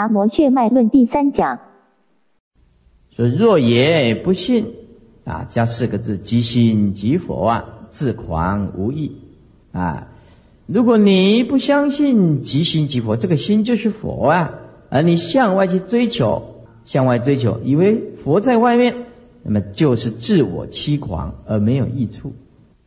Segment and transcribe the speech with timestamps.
[0.00, 1.58] 达摩血脉论第三讲。
[3.14, 4.72] 说若也不信
[5.26, 9.18] 啊，加四个字：即心即佛啊，自狂无益
[9.72, 10.08] 啊。
[10.64, 14.54] 如果你不相信即心即佛，这个心就是佛啊，
[14.88, 19.04] 而你向外去追求，向外追求，以为佛在外面，
[19.42, 22.32] 那么就是自我欺狂而没有益处，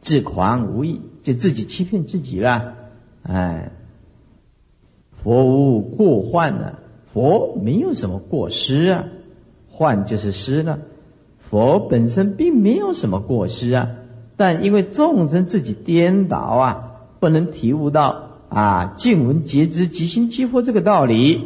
[0.01, 2.73] 自狂无益，就自己欺骗自己了。
[3.21, 3.71] 哎，
[5.21, 6.79] 佛无过患呢，
[7.13, 9.05] 佛没有什么过失啊，
[9.69, 10.79] 幻就是失了。
[11.49, 13.89] 佛本身并没有什么过失啊，
[14.35, 16.89] 但因为众生自己颠倒啊。
[17.19, 21.39] 不能体悟到啊，静闻皆知即心即佛这个道理，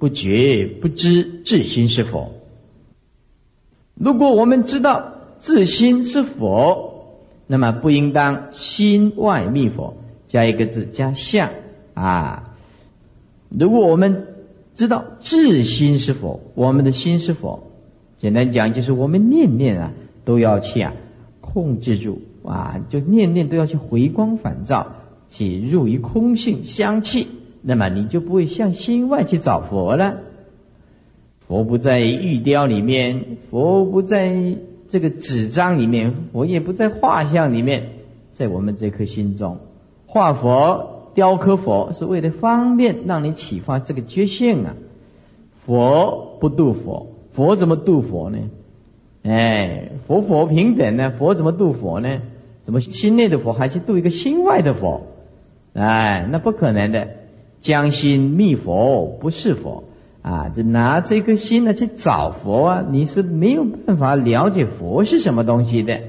[0.00, 2.32] 不觉不知自心是佛。
[3.94, 9.94] 如果我们知道自心是佛，那么不应当心外密佛，
[10.26, 11.50] 加一个字加相
[11.94, 12.56] 啊。
[13.48, 14.29] 如果我们
[14.80, 17.64] 知道自心是佛，我们的心是佛，
[18.16, 19.92] 简单讲就是我们念念啊
[20.24, 20.94] 都要去啊
[21.42, 24.92] 控制住啊，就念念都要去回光返照。
[25.28, 27.28] 去入于空性香气，
[27.60, 30.16] 那么你就不会向心外去找佛了。
[31.46, 34.56] 佛不在玉雕里面，佛不在
[34.88, 37.90] 这个纸张里面，佛也不在画像里面，
[38.32, 39.58] 在我们这颗心中，
[40.06, 44.74] 画佛、雕刻佛是为了方便让你启发这个觉性啊。
[45.66, 48.38] 佛不度佛，佛怎么度佛呢？
[49.22, 51.10] 哎，佛佛平等呢？
[51.10, 52.22] 佛怎么度佛呢？
[52.62, 55.02] 怎么心内的佛还去度一个心外的佛？
[55.74, 57.08] 哎，那不可能的，
[57.60, 59.84] 将心密佛不是佛
[60.22, 60.48] 啊！
[60.48, 66.00] 就拿这颗心呢去找佛啊，你是没有办法了解佛是什么东西的。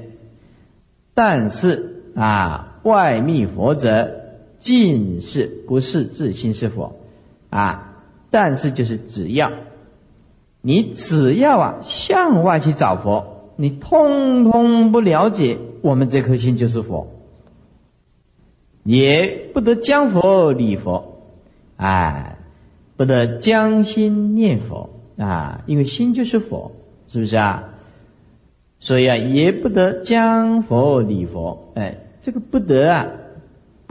[1.12, 4.21] 但是啊，外密佛者，
[4.62, 6.96] 尽是不是自心是佛
[7.50, 7.98] 啊？
[8.30, 9.52] 但是就是只要，
[10.62, 17.08] 你只要啊向外去找佛，你通通不了解，我们这颗心就是佛。
[18.84, 21.18] 也不得将佛礼佛，
[21.76, 22.38] 哎，
[22.96, 26.72] 不得将心念佛啊，因为心就是佛，
[27.06, 27.64] 是不是啊？
[28.80, 33.06] 所以啊，也不得将佛礼佛，哎，这个不得啊，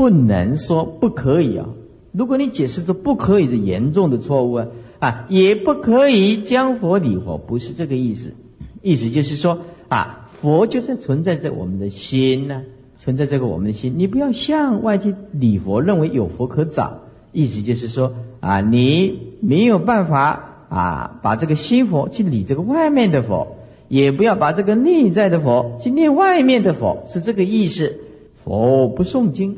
[0.01, 1.69] 不能说不可以啊。
[2.11, 4.67] 如果你解释这不可以是严重的错误啊，
[4.97, 8.33] 啊，也不可以将佛礼佛，不是这个意思，
[8.81, 9.59] 意思就是说
[9.89, 12.63] 啊，佛就是存在在我们的心呢。
[12.97, 17.01] 存在这个我们的心，你不要向外去礼佛，认为有佛可找。
[17.31, 23.55] 意思就是说啊，你没有办法啊，把这个心佛去理这个外面的佛，
[23.87, 27.99] 也不要把这个内在的佛去念外面的佛，是这个意思。
[28.43, 29.57] 佛不诵经，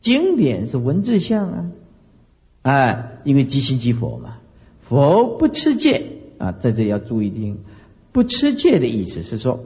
[0.00, 1.70] 经典是文字相啊，
[2.62, 4.38] 哎，因为即心即佛嘛。
[4.82, 6.06] 佛不吃戒
[6.38, 7.58] 啊，在这里要注意听，
[8.12, 9.60] 不吃戒的意思是说。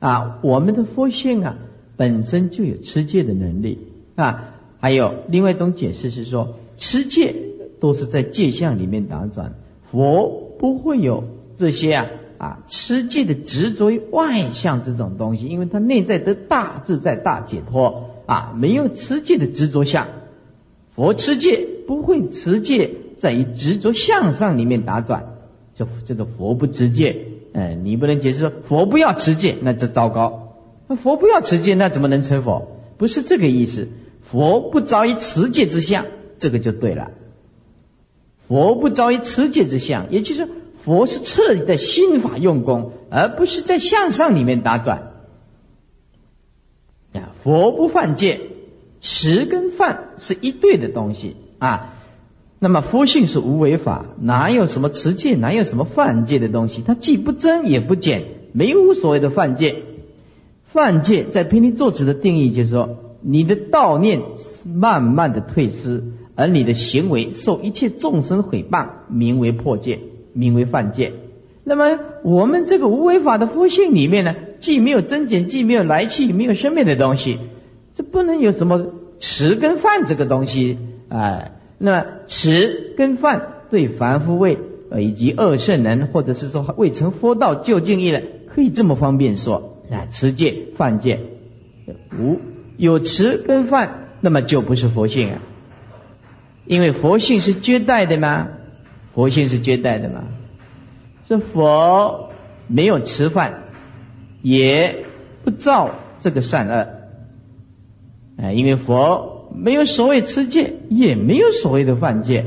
[0.00, 1.58] 啊，我们的佛性啊，
[1.96, 3.78] 本身就有持戒的能力
[4.14, 4.54] 啊。
[4.78, 7.34] 还有另外一种解释是说，持戒
[7.80, 9.54] 都是在戒相里面打转，
[9.90, 11.24] 佛不会有
[11.56, 12.06] 这些啊
[12.38, 20.06] 啊持戒的执着于外相这种东西，因为他内在的大自在、大解脱啊，没有持戒的执着相。
[20.94, 25.24] 佛持戒不会持戒在于执着相上里面打转，
[25.72, 27.24] 就叫做佛不持戒。
[27.54, 30.54] 哎，你不能解释说佛不要持戒，那这糟糕。
[30.88, 32.68] 那佛不要持戒，那怎么能成佛？
[32.98, 33.88] 不是这个意思。
[34.30, 36.04] 佛不着于持戒之相，
[36.36, 37.12] 这个就对了。
[38.46, 40.46] 佛不着于持戒之相，也就是，
[40.84, 45.07] 佛是彻底的心法用功，而不是在向上里面打转。
[47.42, 48.40] 佛不犯戒，
[49.00, 51.94] 持跟犯是一对的东西啊。
[52.58, 56.82] 那么佛性是无为法，哪有什么持戒，哪有什么犯戒的东西？
[56.82, 59.82] 它既不增也不减，没有所谓的犯戒。
[60.64, 64.22] 犯戒在《毗尼作词的定义就是说，你的道念
[64.66, 66.02] 慢慢的退失，
[66.34, 70.00] 而你的行为受一切众生毁谤，名为破戒，
[70.32, 71.12] 名为犯戒。
[71.68, 77.38] 那么我们这个无为法的佛性里面呢，既没有增减，既没有来去，没有生命的东西，
[77.94, 78.86] 这不能有什么
[79.20, 80.78] 持跟犯这个东西，
[81.10, 81.52] 哎。
[81.80, 84.58] 那么持跟犯对凡夫位
[84.90, 91.20] 呃以及二圣人或者是说未成佛道就近义的，可以这么方便说啊，持戒犯戒
[92.18, 92.40] 无
[92.76, 95.42] 有持跟犯，那么就不是佛性啊，
[96.66, 98.48] 因为佛性是绝代的吗？
[99.14, 100.24] 佛性是绝代的吗？
[101.28, 102.30] 这佛
[102.66, 103.64] 没有吃饭，
[104.40, 105.04] 也
[105.44, 105.90] 不造
[106.20, 106.88] 这个善恶，
[108.42, 109.36] 啊，因为佛。
[109.50, 112.44] 没有所谓吃戒，也没有所谓的犯戒，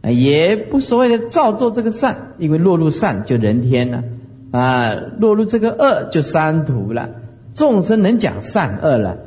[0.00, 4.04] 啊也不所谓的造作这个善，因为落入善就人天了，
[4.50, 7.10] 啊，落入这个恶就三途了。
[7.52, 9.18] 众生能讲善恶了，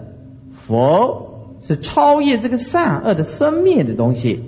[0.54, 4.44] 佛是超越这个善恶的生灭的东西，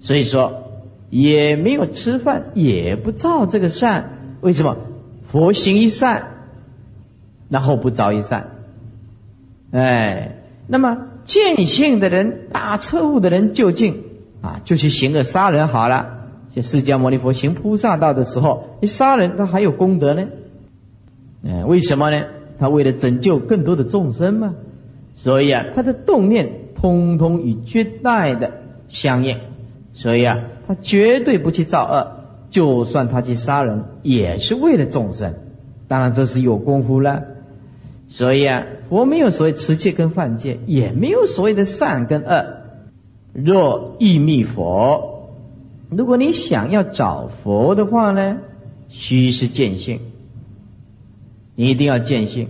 [0.00, 0.65] 所以说
[1.10, 4.10] 也没有吃饭，也不造这个善。
[4.40, 4.76] 为什么？
[5.28, 6.28] 佛行一善，
[7.48, 8.50] 然后不造一善。
[9.72, 10.38] 哎，
[10.68, 14.04] 那么见性的人、大彻悟的人，究竟
[14.40, 16.28] 啊，就去行个杀人好了。
[16.54, 20.28] 像释迦牟尼佛行菩萨道的时候，你杀人他还有功德呢。
[21.42, 22.24] 嗯，为什么呢？
[22.58, 24.54] 他为了拯救更多的众生嘛。
[25.14, 28.52] 所以啊，他的动念通通与绝代的
[28.88, 29.38] 相应，
[29.92, 32.24] 所以啊，他绝对不去造恶。
[32.48, 35.34] 就算他去杀人，也是为了众生。
[35.88, 37.24] 当然这是有功夫了。
[38.08, 42.46] 所以啊，佛没有所谓持戒跟犯戒，也没有所谓的善跟恶。
[43.32, 45.32] 若欲觅佛，
[45.90, 48.38] 如果你想要找佛的话呢，
[48.88, 50.00] 须是见性。
[51.56, 52.48] 你一定要见性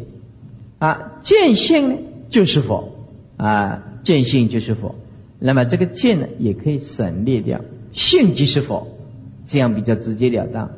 [0.79, 1.15] 啊！
[1.23, 1.97] 见性呢，
[2.29, 2.93] 就是佛
[3.39, 3.83] 啊！
[4.03, 4.95] 见性就是佛。
[5.39, 7.61] 那么这个见呢，也可以省略掉，
[7.97, 8.87] 性即是佛，
[9.49, 10.71] 这样比较直截了当。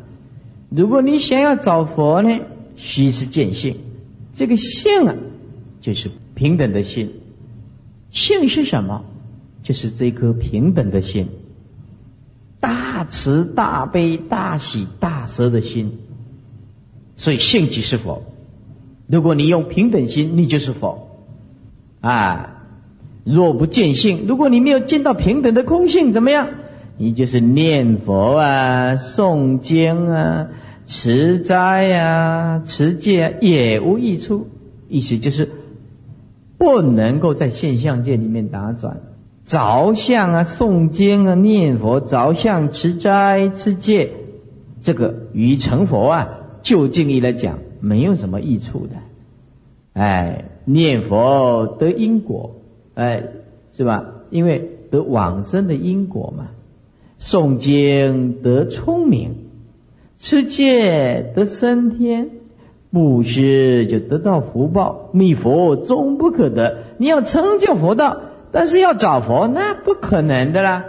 [0.71, 2.39] 如果你想要找佛呢，
[2.77, 3.77] 须是见性。
[4.33, 5.15] 这个性啊，
[5.81, 7.13] 就是平等的心。
[8.11, 9.05] 性是什么？
[9.65, 11.29] 就是这颗平等的心，
[12.61, 15.99] 大慈大悲大喜大舍的心。
[17.17, 18.23] 所以性即是佛。
[19.09, 21.09] 如果你用平等心，你就是佛。
[22.01, 22.63] 啊，
[23.25, 26.49] 若不见性，如果你没有见到平等的空性，怎么样？
[26.99, 30.49] 你就是念佛啊，诵经啊。
[30.91, 34.47] 持斋啊，持戒啊也无益处，
[34.89, 35.51] 意思就是
[36.57, 38.97] 不能够在现象界里面打转。
[39.45, 44.13] 着相啊，诵经啊，念佛，着相持斋持戒，
[44.81, 46.29] 这个与成佛啊，
[46.63, 48.95] 就近义来讲，没有什么益处的。
[49.93, 52.63] 哎，念佛得因果，
[52.95, 53.25] 哎，
[53.75, 54.07] 是吧？
[54.31, 56.49] 因为得往生的因果嘛。
[57.21, 59.49] 诵经得聪明。
[60.19, 62.31] 持戒得升天，
[62.91, 66.79] 布施就得到福报，密佛终不可得。
[66.97, 68.17] 你要成就佛道，
[68.51, 70.85] 但是要找佛，那不可能的啦。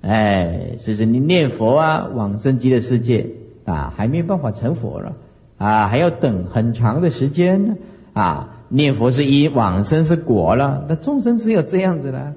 [0.00, 3.26] 哎，所以说你念佛啊，往生极乐世界
[3.64, 5.14] 啊，还没办法成佛了
[5.56, 7.76] 啊，还要等很长的时间呢。
[8.12, 10.84] 啊，念佛是一，往生是果了。
[10.88, 12.32] 那众生只有这样子了，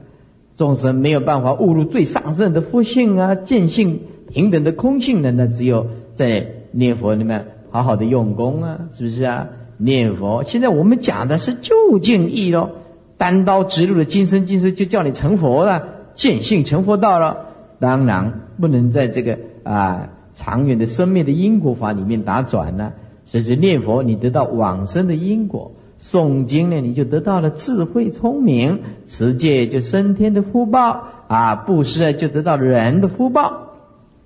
[0.56, 4.02] 众生没有办法悟入最上圣的佛性啊，见性
[4.32, 5.88] 平等的空性的，那只有。
[6.14, 9.48] 在念佛里面好好的用功啊，是不是啊？
[9.78, 12.70] 念佛，现在我们讲的是就近义喽，
[13.18, 17.46] 单刀直入的今生今世就叫你成佛了，见性成佛道了。
[17.80, 22.92] 当然不能在这个啊长远的生命的因果法里面打转呢。
[23.26, 25.72] 所以念佛，你得到往生的因果；
[26.02, 33.70] 诵经呢，你就得到了智慧聪明；持戒就升天的福报啊；布施就得到人的福报。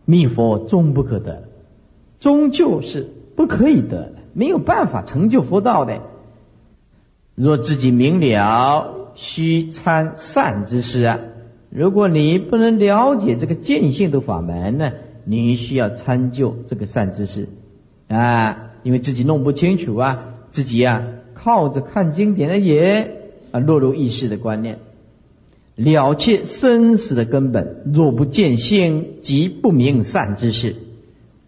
[0.06, 1.44] 密佛终不可得。
[2.20, 6.00] 终究是不可以得的，没有办法成就佛道的。
[7.36, 11.20] 若自己明了，须参善之事啊。
[11.70, 14.94] 如果你不能了解这个见性的法门呢，
[15.26, 17.50] 你需要参就这个善知识
[18.08, 21.04] 啊，因为自己弄不清楚啊，自己啊
[21.46, 23.20] 靠着看经典的也
[23.52, 24.80] 啊落入意识的观念，
[25.76, 27.84] 了却生死的根本。
[27.94, 30.76] 若不见性，即不明善之事。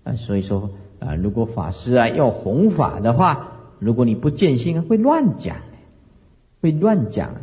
[0.04, 5.56] 啊，所以说啊，如果法师啊要弘法的话，如果你不见心，会乱讲，
[6.62, 7.38] 会乱讲，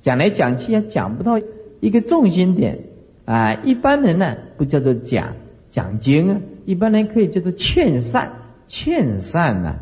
[0.00, 1.38] 讲来讲去啊，讲不到
[1.78, 2.80] 一个重心点
[3.26, 3.54] 啊。
[3.62, 5.36] 一般人呢不叫做讲
[5.70, 8.32] 讲经啊，一般人可以叫做劝善，
[8.66, 9.76] 劝善呐，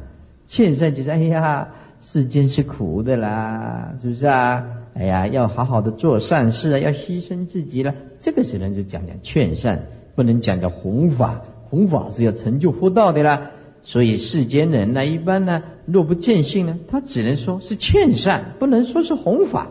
[0.49, 1.69] 劝善就是哎呀，
[2.01, 4.65] 世间是苦的啦，是不是啊？
[4.95, 11.43] 哎呀，要好好的做善事啊，要牺牲自己了，这个只能就讲讲劝善，不能讲讲弘法。
[11.69, 13.51] 弘法是要成就佛道的啦，
[13.83, 19.69] 所以世间人呢，一般呢，若不见性呢，他只能说是劝善，不能说是弘法。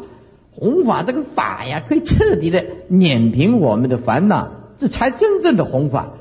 [0.51, 6.13] 弘法这个法呀，可以彻底的碾平我们的烦恼，这才真正的弘法。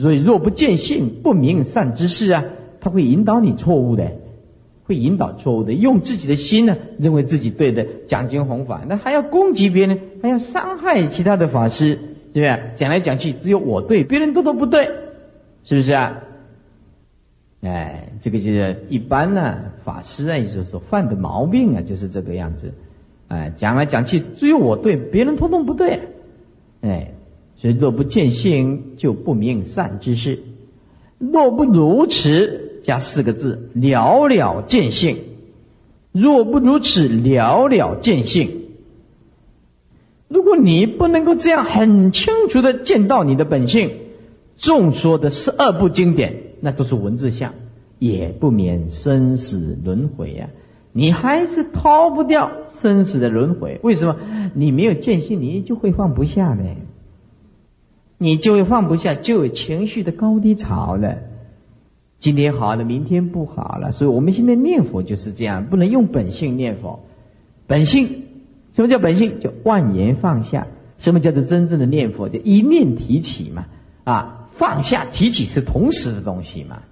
[0.00, 2.44] 所以若不见性，不明善之事啊，
[2.80, 4.12] 他会引导你错误的，
[4.84, 11.98] 会引导错误的，用自己的心呢，认为自己对的，讲经弘法，那还要攻击别人，还要伤害其他的法师，
[12.34, 12.60] 是不是？
[12.76, 14.90] 讲来讲去，只有我对，别人都都不对。
[15.64, 16.18] 是不是啊？
[17.60, 22.74] 哎，这个就是一般呢，法师啊，就是说犯的毛病啊，就是这个样子。
[23.28, 26.00] 哎，讲来讲去只有我对，别人通通不对。
[26.80, 27.12] 哎，
[27.54, 30.40] 所以若不见性，就不明善之事。
[31.18, 35.18] 若不如此，加四个字：了了见性。
[36.12, 38.62] 若不如此，了了见性。
[40.28, 43.90] 如果你不能够这样很清楚的见到你的本性，
[44.56, 47.54] 众说的十二部经典，那都是文字相，
[47.98, 50.48] 也不免生死轮回呀。
[50.92, 53.80] 你还是逃不掉生死的轮回。
[53.82, 54.16] 为什么？
[54.54, 56.64] 你没有见性，你就会放不下呢，
[58.18, 61.16] 你就会放不下，就有情绪的高低潮了。
[62.22, 63.90] 今天好了，明天不好了。
[63.90, 67.00] 所以我们现在念佛就是这样，不能用本性念佛，
[67.66, 68.22] 本性。
[68.74, 69.40] 什么叫本性？
[69.40, 70.68] 叫万言放下。
[70.98, 72.28] 什么叫做真正的念佛？
[72.28, 73.66] 就一念提起嘛。
[74.04, 76.82] 啊，放下提起是同时的东西嘛，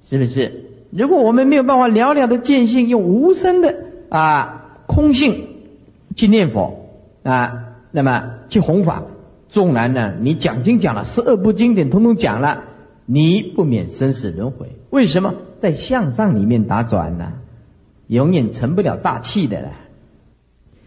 [0.00, 0.64] 是不是？
[0.90, 3.76] 如果我们没有办法了了的见性，用无声的
[4.08, 5.44] 啊空性
[6.16, 6.86] 去念佛
[7.22, 9.02] 啊，那么去弘法，
[9.50, 12.64] 纵然呢你讲经讲了十二部经典，通通讲了，
[13.12, 14.76] 你不免生死轮回。
[14.90, 17.32] 为什么在向上里面打转呢？
[18.06, 19.72] 永远成不了大器的了。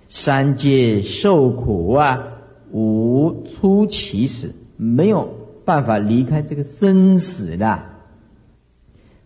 [0.07, 2.27] 三界受苦啊，
[2.71, 5.33] 无出其死，没有
[5.65, 7.79] 办法离开这个生死的。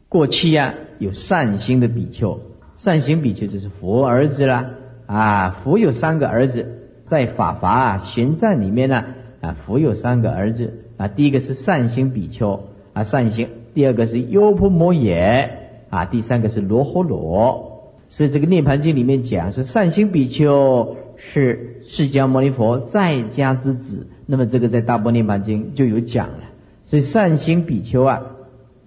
[0.09, 2.39] 过去呀，有善心的比丘，
[2.73, 4.71] 善心比丘就是佛儿子啦。
[5.05, 9.03] 啊，佛有三个儿子，在法华玄奘里面呢，
[9.41, 12.63] 啊，佛有三个儿子啊，第一个是善心比丘
[12.97, 15.51] 啊，善行；第二个是优婆摩耶。
[15.91, 17.93] 啊，第三个是罗诃罗。
[18.09, 26.39] 所以这个《涅盘经》里面讲是善心比丘是释迦牟尼佛在家之子，那么这个在《大波涅盘经》就有讲了。
[26.85, 28.23] 所以善心比丘啊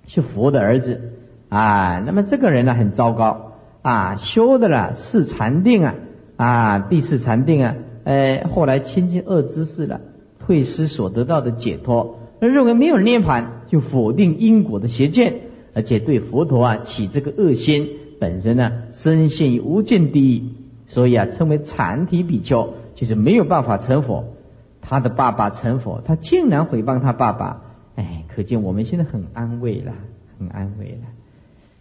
[0.07, 1.13] 是佛的儿子。
[1.49, 3.53] 啊，那么这个人呢很糟糕。
[3.83, 5.95] 啊，修的了是禅定啊。
[6.37, 10.01] 啊，第四禅定啊，呃，后来亲近恶知识了，
[10.39, 15.41] 退失所得到的解脱，认为没有涅盘，就否定因果的邪见，
[15.75, 17.89] 而且对佛陀啊起这个恶心。
[18.19, 20.43] 本身呢，深陷于无间地狱，
[20.87, 24.35] 所以啊，称为残体比丘，就是没有办法成佛。
[24.83, 27.63] 他的爸爸成佛，他竟然诽谤他爸爸，
[27.95, 29.93] 哎，可见我们现在很安慰了，
[30.39, 31.09] 很安慰了。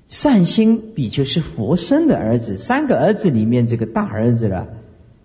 [0.08, 4.68] 善心比丘是佛生的儿子，三个儿子里面这个大儿子了，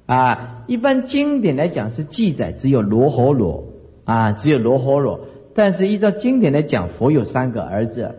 [0.06, 3.64] 啊，一般经典来讲是记载只有罗侯罗，
[4.04, 5.20] 啊，只有罗喉罗，
[5.54, 8.14] 但是依照经典来讲，佛有三个儿子。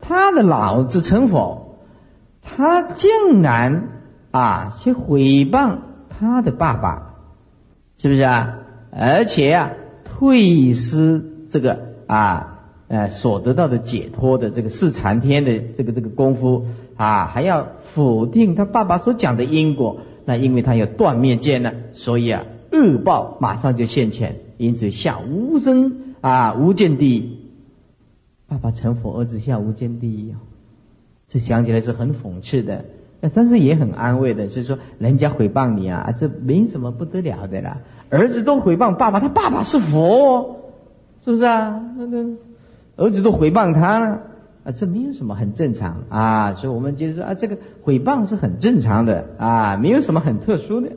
[0.00, 1.78] 他的老子成佛，
[2.42, 3.88] 他竟然
[4.30, 5.78] 啊去诽谤
[6.08, 7.14] 他的爸爸，
[7.98, 8.58] 是不是啊？
[8.90, 9.70] 而且啊，
[10.04, 16.66] 退失这个啊呃所得到的解脱的这个四禅天的这个这个功夫
[16.96, 20.00] 啊，还要否定他爸爸所讲的因果。
[20.24, 27.38] 那因为他有断灭见呢，所以啊恶报马上就现前，因此下无生啊无间地。
[28.46, 30.34] 爸爸成佛，儿子下无间地狱，
[31.26, 32.84] 这想起来是很讽刺的，
[33.34, 34.48] 但是也很安慰的。
[34.48, 37.78] 所以说，人家诽谤你啊，这没什么不得了的啦。
[38.10, 40.58] 儿子都诽谤爸爸，他爸爸是佛，
[41.18, 41.82] 是不是啊？
[41.96, 42.26] 那个
[42.96, 44.20] 儿子都诽谤他了
[44.64, 46.52] 啊，这没有什么很正常啊。
[46.52, 50.92] 所以我们就是说啊，这个诽谤是很正常的啊，没有什么很特殊的。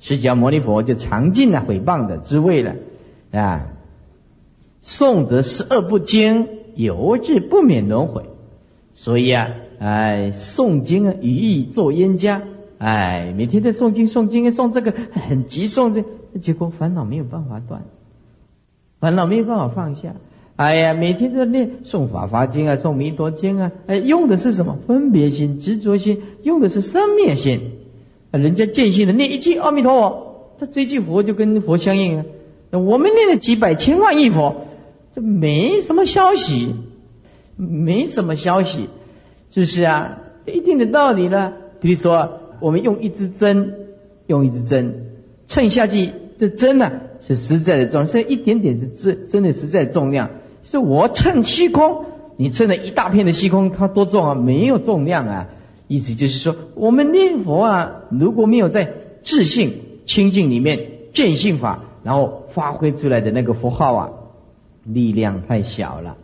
[0.00, 2.76] 释迦牟尼佛就尝尽了诽谤的滋味了
[3.32, 3.68] 啊。
[4.82, 6.46] 诵得十二部经。
[6.78, 8.22] 有志不免轮回，
[8.92, 9.48] 所以啊，
[9.80, 12.40] 哎，诵经啊，语意做冤家，
[12.78, 16.04] 哎，每天在诵经、诵经啊，诵这个很急诵这，
[16.38, 17.82] 结果烦恼没有办法断，
[19.00, 20.14] 烦恼没有办法放下。
[20.54, 27.72] 哎呀，每天在念诵法华经啊，诵弥陀经啊，哎，用的是什么分别心、执着心，用的是生灭心。
[28.30, 32.24] 人家见性的念一句阿弥陀佛，他这句佛就跟佛相应啊。
[32.70, 34.64] 那我们念了几百千万亿佛。
[35.14, 36.74] 这没什么消息，
[37.56, 38.88] 没什么消息，
[39.50, 40.18] 是不是啊？
[40.46, 41.54] 一定的道理呢。
[41.80, 43.74] 比如说，我们用一支针，
[44.26, 45.06] 用一支针
[45.48, 50.30] 称下去，这针呢是实在的重，是一点点是真真的实在重量。
[50.62, 52.04] 是我称虚空，
[52.36, 54.34] 你称了一大片的虚空，它多重啊？
[54.34, 55.48] 没有重量啊。
[55.86, 64.10] 意思就是说，我们念佛啊，如果没有在自信清净里面见性法，然后发挥出来的那个符号啊。
[64.84, 66.16] 力量太小了，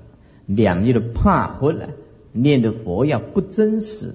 [0.47, 1.91] 两翼的怕昏了，
[2.33, 4.15] 念的佛要不真实，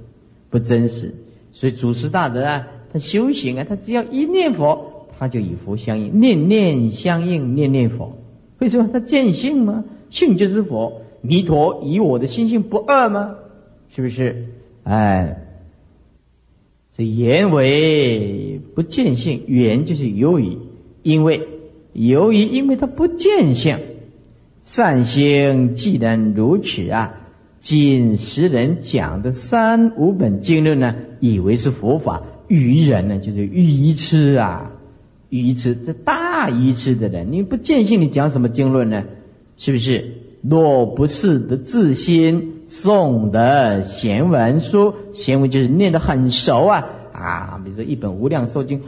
[0.50, 1.14] 不真实。
[1.52, 8.14] 所以祖师大德啊，他修行啊，他只要一念佛，他就与佛相应，念念相应，念念佛。
[8.58, 8.90] 为什么？
[8.92, 9.86] 他见性吗？
[10.10, 13.36] 性就是佛，弥陀以我的心性不二吗？
[13.96, 14.48] 是不是？
[14.82, 15.46] 哎，
[16.94, 20.58] 这言为不见性，缘就是由于，
[21.04, 21.48] 因为
[21.94, 23.80] 由于因为他不见相，
[24.62, 27.14] 善心既然如此啊，
[27.60, 34.72] 今时人讲的三五本经论呢，以为是佛法，愚人呢就是愚痴啊，
[35.30, 39.04] 愚痴这大愚痴的人，你不见性，你讲什么经论呢？
[39.58, 40.14] 是不是？
[40.42, 48.82] 若不是的自心诵的贤文书，贤文就是念得很熟啊啊，比如说一本无量寿经，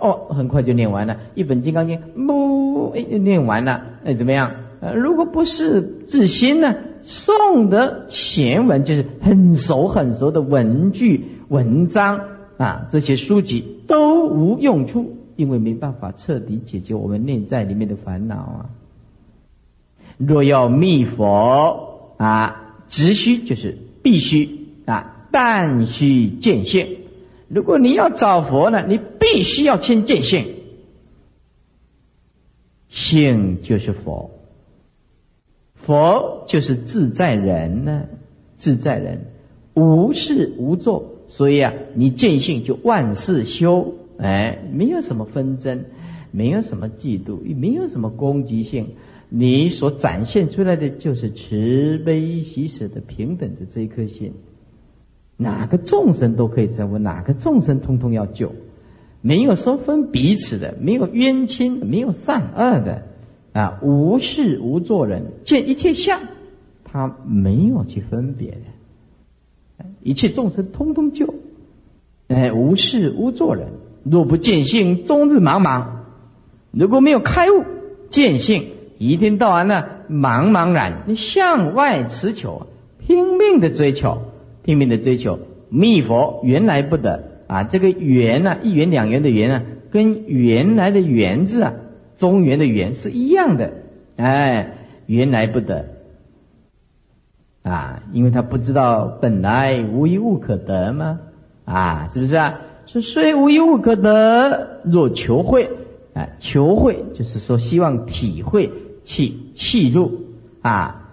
[0.00, 4.50] 哦，很快就念完了；一本金刚经，不，哎，念完了，哎，怎么样？
[4.80, 12.20] 呃，如果不是自心呢，诵的贤文就是很熟很熟的文句文章
[12.58, 18.66] 啊，这些书籍都无用处，因为没办法彻底解决我们内在里面的烦恼啊。
[20.18, 26.98] 若要密佛啊，只需就是必须啊，但须见性。
[27.48, 29.00] 如果你要找佛呢，你
[29.32, 30.54] 必须要先见性。
[32.88, 34.30] 性就是佛，
[35.74, 38.04] 佛就是自在人呢，
[38.58, 39.32] 自在人。
[39.72, 45.86] 无事无作，所以啊，你见性就万事休，哎，没有什么纷争，
[46.30, 48.90] 没有什么嫉妒，也没有什么攻击性。
[49.30, 54.34] 你所展现出来的就是慈悲喜舍的平等的这一颗心，
[55.36, 58.52] 哪个众生都可以成佛，哪个众生通通要救，
[59.26, 63.04] 没有说分彼此的，没有冤亲，没有善恶的，
[63.54, 66.20] 啊，无事无做人，见一切相，
[66.84, 71.36] 他没有去分别的，一切众生通通救，
[72.28, 73.68] 哎，无事无做人，
[74.02, 75.86] 若不见性，终日茫茫，
[76.70, 77.64] 如果没有开悟
[78.10, 78.72] 见性。
[78.98, 82.66] 一天到晚呢，茫茫然，向外持求，
[82.98, 84.18] 拼命的追求，
[84.62, 85.38] 拼命的追求，
[85.70, 87.62] 密佛原来不得啊！
[87.64, 91.74] 这个圆呢，一元两元的元啊，跟原来的元字啊，
[92.16, 93.72] 中原的元是一样的，
[94.16, 94.72] 哎，
[95.06, 95.84] 原来不得
[97.62, 101.20] 啊，因为他不知道本来无一物可得吗？
[101.64, 102.60] 啊，是不是啊？
[102.86, 105.70] 说虽无一物可得，若求会
[106.14, 108.70] 啊，求会就是说希望体会。
[109.06, 110.22] 去气入
[110.62, 111.03] 啊，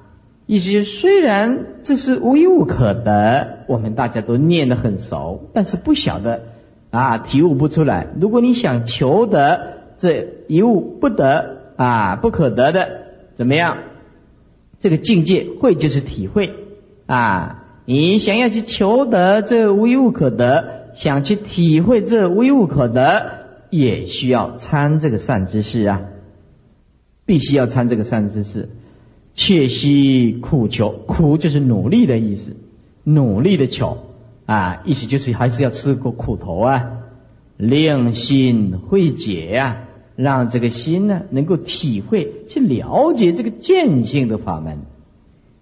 [0.46, 6.42] 意思虽然这是无一物可得，我们大家都念得很熟，但是不晓得
[6.90, 8.08] 啊，体悟不出来。
[8.20, 12.90] 如果你想求得这一物不得啊，不可得的，
[13.36, 13.78] 怎么样？
[14.80, 16.54] 这个境界会就是体会
[17.06, 23.32] 啊，你想要去求得这无一物可得，想去体会这无一物可得，
[23.70, 26.02] 也需要参这个善知识啊。
[27.26, 28.68] 必须要参这个善知识，
[29.34, 32.56] 切须苦求，苦就是努力的意思，
[33.04, 33.98] 努力的求
[34.46, 36.92] 啊，意思就是还是要吃过苦头啊，
[37.58, 39.84] 令心会解呀，
[40.16, 44.80] 让这个心呢能够体会去了解这个见性的法门。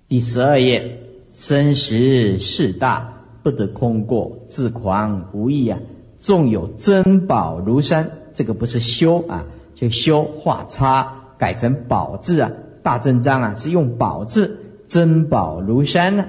[0.08, 1.00] 第十二页，
[1.32, 5.80] 生时事大，不得空过，自狂无益啊。
[6.20, 11.16] 纵有珍宝如山，这个不是修啊，就修画叉。
[11.40, 12.52] 改成宝字啊，
[12.84, 16.26] 大正章啊是用宝字，珍宝如山呢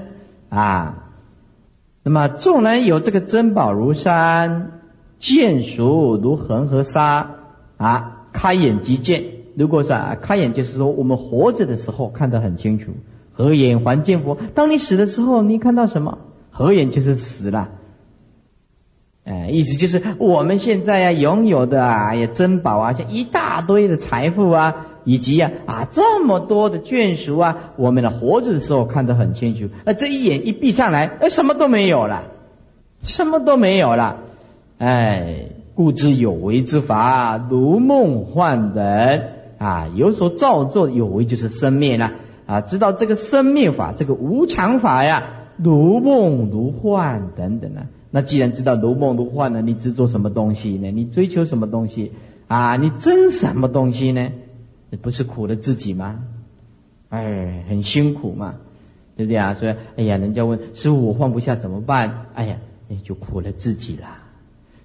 [0.48, 1.06] 啊。
[2.02, 4.80] 那么纵然有这个珍宝如山，
[5.18, 7.30] 见熟如恒河沙
[7.76, 9.24] 啊，开眼即见。
[9.56, 12.92] 如果说啊，开眼就是说我们活着的时候看得很清楚，
[13.32, 14.38] 合眼还见佛。
[14.54, 16.18] 当你死的时候，你看到什么？
[16.50, 17.68] 合眼就是死了。
[19.24, 24.86] 哎，意思就是我们现在啊拥有的啊，也珍宝啊，像一大堆的财富啊。
[25.04, 32.24] 以及啊啊这么多的眷属啊，我们的活着的时候看得很清楚，那这一眼一闭上来，哎，什么都没有了，
[33.02, 34.18] 什么都没有了，
[34.78, 39.22] 哎，故知有为之法如梦幻人
[39.58, 42.12] 啊，有所造作有为就是生灭了
[42.46, 45.24] 啊，知道这个生灭法，这个无常法呀，
[45.56, 47.86] 如梦如幻等等啊。
[48.10, 50.90] 那既然知道如梦如幻呢，你执着什么东西呢？
[50.90, 52.10] 你追求什么东西
[52.48, 52.76] 啊？
[52.76, 54.30] 你争什么东西呢？
[54.96, 56.22] 不是苦了自己吗？
[57.10, 58.54] 哎，很辛苦嘛，
[59.16, 59.54] 对不对啊？
[59.54, 62.26] 所以，哎呀，人家问师傅，我放不下怎么办？
[62.34, 62.56] 哎呀，
[62.88, 64.22] 你，就苦了自己啦。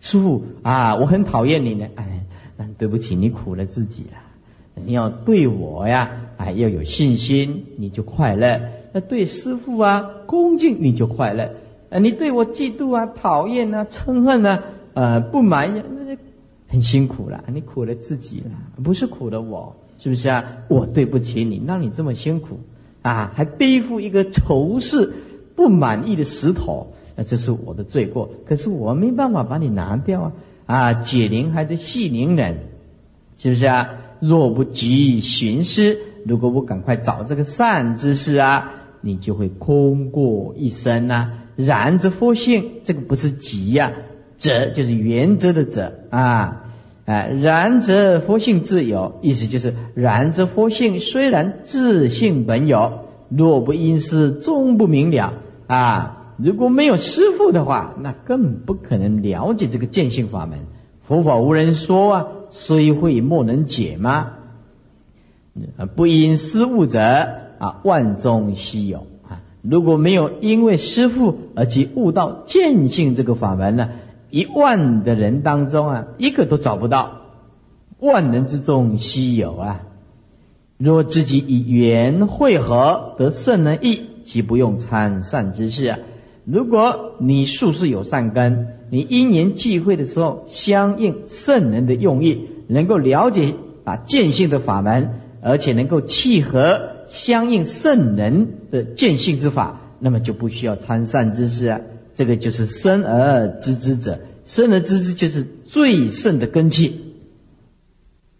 [0.02, 1.88] 师傅啊，我很讨厌你呢。
[1.96, 2.26] 哎，
[2.78, 4.84] 对不起，你苦了自己了。
[4.84, 8.60] 你要对我呀，哎，要有信心，你就快乐。
[8.91, 11.52] 那对师傅啊，恭敬，你就快乐。
[11.89, 14.63] 啊，你对我嫉妒啊、讨厌啊、嗔恨啊、
[14.94, 16.18] 呃不满意，那
[16.68, 17.44] 很辛苦了。
[17.54, 18.52] 你苦了自己了，
[18.84, 19.76] 不是苦了我。
[20.06, 20.58] 是不是啊？
[20.68, 22.60] 我对不起你，让你这么辛苦，
[23.02, 25.12] 啊，还背负一个仇视、
[25.56, 28.30] 不满意的石头，那这是我的罪过。
[28.46, 30.34] 可是我没办法把你拿掉啊！
[30.68, 32.60] 啊，解铃还得系铃人，
[33.39, 33.89] 是不是啊？
[34.20, 41.32] 若不急寻思，如果不赶快找这个善知识啊，你就会空过一生呐。
[41.56, 43.91] 然则佛性，这个不是急呀，
[44.38, 46.64] 则就是原则的则啊，
[47.06, 55.34] 哎，然则佛性自有，意思就是然则佛性虽然自性本有，若不因师，终不明了
[55.68, 56.34] 啊。
[56.38, 60.60] 如果没有师父的话，那更不可能了解这个见性法门。
[61.04, 64.32] 佛法无人说啊，虽会莫能解吗？
[65.96, 67.00] 不因师悟者
[67.60, 69.41] 啊，万中稀有啊。
[69.62, 73.89] 如果没有因为师父而去悟到见性这个法门呢，
[74.36, 77.21] 一万的人当中啊，一个都找不到。
[78.00, 79.84] 万人之中稀有啊。
[80.78, 86.00] 若自己以缘会合得圣人意，即不用参善之事啊？
[86.43, 95.21] 如果你术士有善根，你因缘际会的时候，相应圣人的用意，能够了解啊见性的法门。
[95.41, 101.80] 而且能够契合相应圣人的见性之法，那么就不需要参善知识啊。
[102.15, 107.01] 这个就是生而知之者，生而知之就是最胜的根基。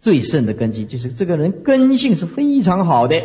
[0.00, 3.22] 最胜的根基就是这个人根性是非常好的，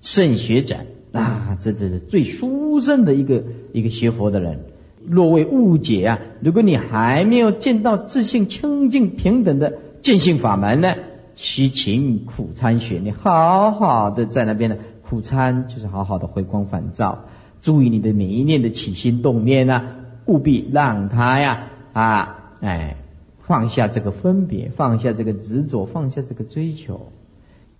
[0.00, 0.76] 圣学者
[1.12, 4.60] 啊，这这是最殊胜的一个一个学佛的人。
[5.08, 10.94] 若为误解啊，如果你还没有见到自信清净平等的见性法门呢？
[11.34, 17.26] 虚情苦参学，你好好的在那边呢，苦参就是好好的回光返照，
[17.66, 19.86] 注意你的每一念的起心动念啊，
[20.26, 22.96] 务必让他呀啊哎
[23.40, 27.08] 放下这个分别，放下这个执着，放下这个追求，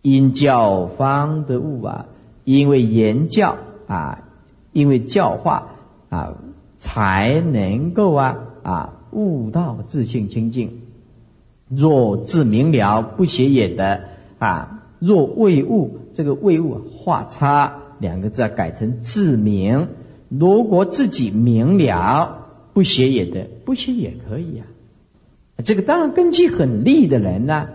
[0.03, 2.07] 因教方得悟啊，
[2.43, 4.25] 因为言教啊，
[4.73, 5.69] 因为教化
[6.09, 6.35] 啊，
[6.81, 10.81] 才能够啊啊悟到自性清净。
[11.69, 14.01] 若自明了，不邪也的
[14.41, 14.83] 啊。
[14.99, 19.89] 若未悟，这个未悟画差两个字啊，改成自明。
[20.29, 24.67] 如果自己明了，不学也得，不学也可以啊。
[25.65, 27.69] 这个当然根基很利的人呢，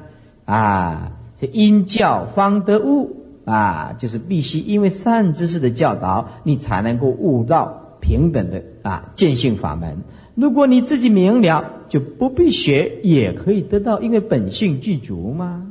[0.46, 10.00] 啊，这因教方得悟啊，就是必须因为善知识的教导，你才能够悟到平等的啊见性法门。
[10.36, 15.68] 如果你自己明了，就不必学，也可以得到，因为本性具足嘛。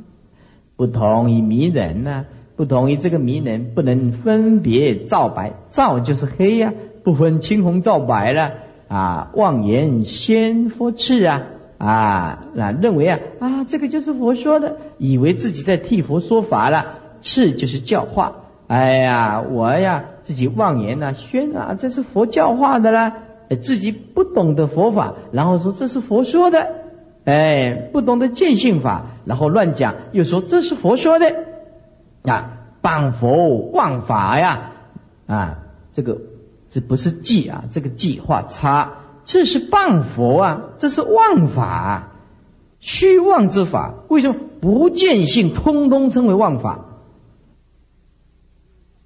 [0.75, 2.25] 不同于迷人呢，
[2.61, 6.71] 不同于这个迷人不能分别照白，照就是黑呀，
[7.03, 8.51] 不分青红皂白了
[8.87, 9.31] 啊。
[9.33, 11.41] 妄言先佛赤啊
[11.79, 16.99] 啊，那认为啊啊，这个就是佛说的，以为自己在替佛说法了。
[17.23, 18.31] 赤就是教化，
[18.67, 23.13] 哎呀，我呀自己妄言呐，宣啊，这是佛教化的啦。
[23.59, 26.67] 自己不懂得佛法，然后说这是佛说的，
[27.25, 31.33] 哎，不懂得见性法，然后乱讲，又说这是佛说的，
[32.23, 34.71] 啊，谤佛谤法呀，
[35.27, 35.59] 啊，
[35.93, 36.19] 这个
[36.69, 42.11] 这不是记啊，这个计画差，这是谤佛啊，这是妄法，
[42.79, 46.85] 虚妄之法，为什么不见性通通称为妄法？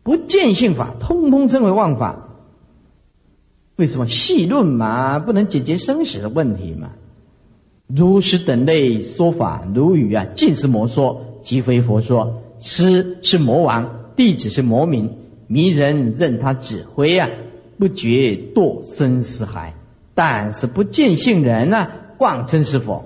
[0.03, 2.21] 不见性法通通称为妄法。
[3.77, 6.91] 为什么细论嘛，不能解决生死的问题嘛？
[7.87, 12.41] 如是等类说法，如语啊，尽是魔说，即非佛说。
[12.65, 15.11] 师是魔王，弟子是魔民，
[15.47, 17.29] 迷人任他指挥啊，
[17.77, 19.75] 不觉堕生死海。
[20.15, 23.05] 但是不见性人呢，妄称是佛。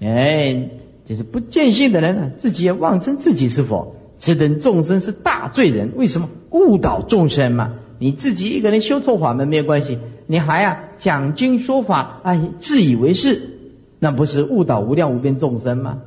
[0.00, 0.68] 哎，
[1.04, 3.96] 就是不见性的人呢，自己也妄称自己是佛。
[4.16, 5.92] 此等众生是大罪人。
[5.96, 7.74] 为什么误导众生嘛？
[7.98, 9.98] 你自己一个人修错法门没有关系。
[10.28, 13.58] 你还啊讲经说法，哎，自以为是，
[13.98, 16.02] 那不是误导无量无边众生吗？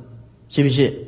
[0.48, 1.04] 是不是？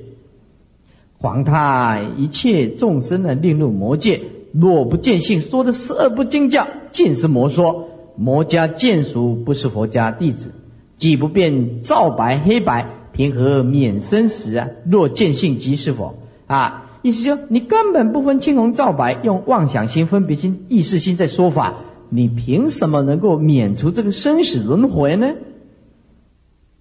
[1.19, 4.21] 黄太一切众生的令入魔界，
[4.53, 7.89] 若不见性，说的十二不经教，尽是魔说。
[8.19, 10.53] 魔家见属不是佛家弟子，
[10.97, 14.69] 既不辨皂白黑白，平何免生死啊？
[14.91, 16.15] 若见性即是否
[16.47, 16.85] 啊？
[17.03, 21.75] 意思说你根本不分青红皂白，用妄想心、分别心、意识心在说法。
[22.09, 25.35] 你凭什么能够免除这个生死轮回呢？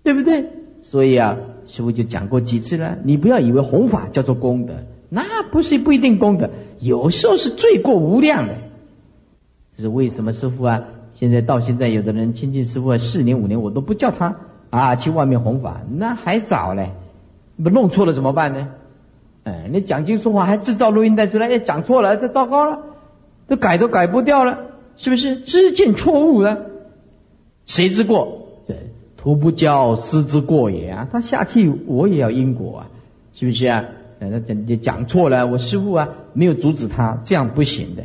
[0.03, 0.45] 对不对？
[0.79, 2.97] 所以啊，师傅就讲过几次了。
[3.03, 4.73] 你不要以为弘法叫做功德，
[5.09, 6.49] 那不是不一定功德，
[6.79, 8.55] 有时候是罪过无量的。
[9.75, 10.33] 这是为什么？
[10.33, 14.35] 师傅啊，现在到现在，有的人亲近师傅四年五年，我都不叫他
[14.69, 16.91] 啊去外面弘法，那还早嘞。
[17.61, 18.67] 不弄错了怎么办呢？
[19.43, 22.79] 哎，你讲经说话还制造录音带出来，哎，讲错了，这糟糕了，
[23.47, 24.59] 这改都改不掉了。
[24.97, 26.67] 是不是知见错误了？
[27.65, 28.44] 谁之过？
[29.25, 31.09] 徒不教师之过也啊！
[31.11, 32.91] 他下去我也要因果啊！
[33.33, 33.85] 是不是啊？
[34.19, 38.03] 那讲讲错了，我师傅啊没有阻止他，这样不行的。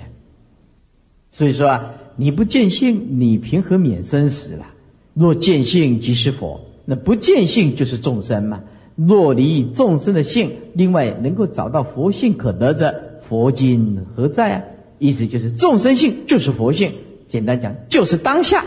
[1.31, 4.69] 所以说啊，你不见性，你凭何免生死了？
[5.13, 8.63] 若见性即是佛，那不见性就是众生嘛。
[8.97, 12.95] 若离众生的性，另外能够找到佛性可得者，
[13.29, 14.63] 佛经何在啊？
[14.99, 16.95] 意思就是众生性就是佛性，
[17.29, 18.65] 简单讲就是当下。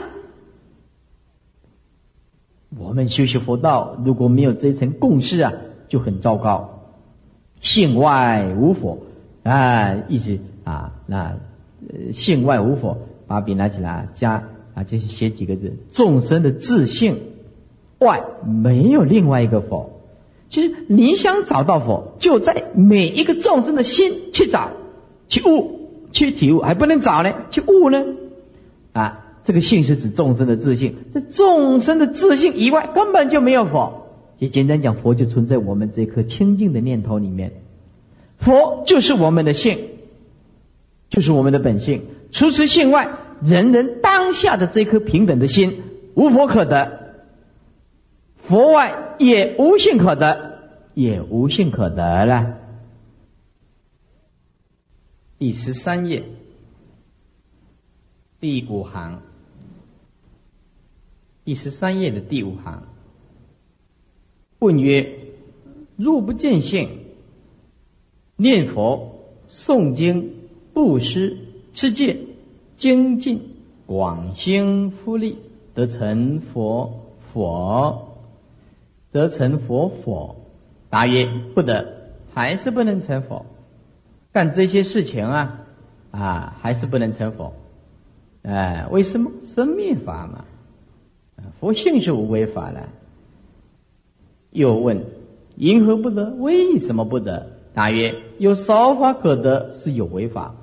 [2.78, 5.54] 我们修习佛道，如果没有这层共识啊，
[5.88, 6.70] 就很糟糕。
[7.62, 8.98] 性外无佛
[9.44, 11.36] 啊，意思啊，那
[12.12, 17.22] 性外无佛，把笔拿起来加啊，就是写几个字：众生的自性
[18.00, 19.90] 外没有另外一个佛。
[20.50, 24.72] 就是你想找到佛，就在每一个众生的心去找、
[25.28, 28.04] 去悟、去体悟，还不能找呢，去悟呢？
[28.94, 29.20] 啊。
[29.44, 34.08] 这个性是指众生的自性，这众生的自性以外，根本就没有佛。
[34.38, 37.52] 就简单讲，佛就存在我们这颗清净的念头里面，
[38.38, 39.90] 佛就是我们的性，
[41.10, 42.04] 就是我们的本性。
[42.32, 45.82] 除此性外，人人当下的这颗平等的心，
[46.16, 47.16] 无佛可得。
[48.38, 50.60] 佛外也无性可得，
[50.94, 52.58] 也无性可得了。
[55.38, 56.24] 第十三页，
[58.40, 59.22] 第五行。
[61.46, 62.84] 第十三页的第五行，
[64.60, 65.14] 问曰：
[65.98, 66.90] 若不见性，
[68.38, 70.34] 念佛、诵经、
[70.74, 71.38] 布施、
[71.74, 72.18] 持戒、
[72.78, 75.38] 精进、广兴福利，
[75.74, 78.16] 得成佛佛，
[79.12, 80.38] 得成佛佛？
[80.90, 83.46] 答曰：不得，还是不能成佛。
[84.32, 85.66] 干这些事情啊，
[86.12, 87.54] 啊，还是不能成佛。
[88.44, 89.30] 哎，为什么？
[89.42, 90.46] 生灭法嘛。
[91.60, 92.90] 佛性是无为法的。
[94.52, 95.06] 又问：
[95.56, 96.30] 因何不得？
[96.32, 97.48] 为什么不得？
[97.74, 100.56] 答曰：有少法可得，是有为法。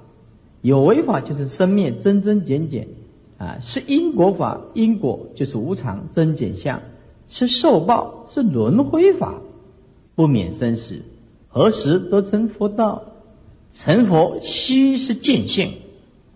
[0.62, 2.88] 有为法就是生灭增增减减，
[3.38, 4.60] 啊，是因果法。
[4.74, 6.82] 因果就是无常增减相，
[7.28, 9.40] 是受报，是轮回法，
[10.14, 11.02] 不免生死。
[11.48, 13.02] 何时得成佛道？
[13.72, 15.74] 成佛须是见性，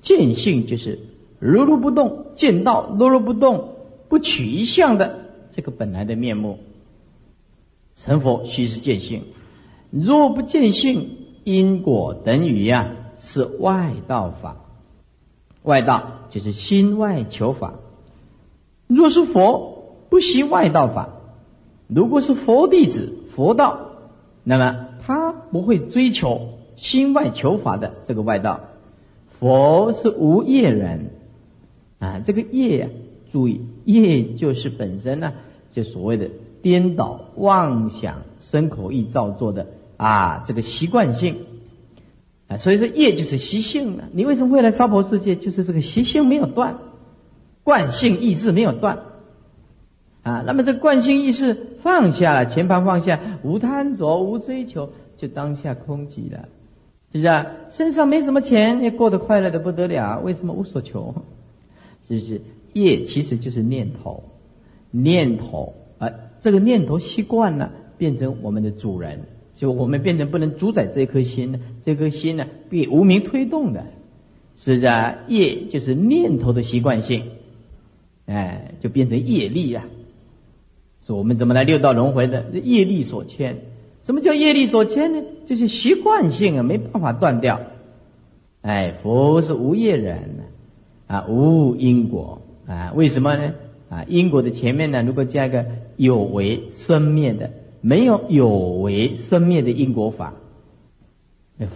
[0.01, 1.01] 见性就是
[1.39, 3.74] 如如不动，见道如如不动。
[4.15, 6.61] 不取一相的这个本来的面目，
[7.97, 9.25] 成佛须是见性。
[9.91, 14.59] 若不见性，因果等于呀是外道法。
[15.65, 17.75] 外道就是心外求法。
[18.87, 21.09] 若是佛不习外道法，
[21.89, 23.97] 如果是佛弟子佛道，
[24.45, 28.61] 那么他不会追求心外求法的这个外道。
[29.41, 31.11] 佛是无业人
[31.99, 32.89] 啊，这个业呀。
[33.35, 35.33] 注意，业就是本身呢，
[35.73, 36.31] 就所谓的
[36.63, 39.67] 颠倒妄想、身口意造作的
[39.97, 41.39] 啊，这个习惯性
[42.47, 44.05] 啊，所以说业就是习性了。
[44.13, 45.35] 你为什么会来娑婆世界？
[45.35, 46.79] 就是这个习性没有断，
[47.65, 49.01] 惯性意识没有断
[50.23, 50.45] 啊。
[50.47, 56.49] 那么这惯性意识放下了，前盘放下，无贪着、无追求，就当下空寂了，
[57.11, 57.47] 是不是？
[57.71, 61.17] 身上没什么钱，也过得快乐的不得了，为什么无所求？
[62.07, 62.41] 是不是？
[62.75, 64.25] 业其实就是念头，
[64.91, 66.11] 念头啊，
[66.43, 69.21] 这个念头习惯了，变成我们的主人，
[69.55, 73.87] 就我们变成不能主宰这颗心呢，这颗心呢被无名推动的，
[74.57, 75.21] 是不是啊？
[75.29, 77.23] 业就是念头的习惯性，
[78.27, 79.87] 哎，就变成业力啊。
[81.07, 82.51] 说我们怎么来六道轮回的？
[82.53, 83.59] 业力所牵。
[84.03, 85.23] 什么叫业力所牵呢？
[85.47, 87.61] 就是习惯性啊，没办法断掉。
[88.63, 90.31] 哎，佛是无业人
[91.07, 92.43] 啊，无因果。
[92.67, 93.55] 啊，为什么呢？
[93.91, 97.51] 啊，因果的前面呢，如果加一个有为生灭的，
[97.81, 100.33] 没有有为生灭的因果法。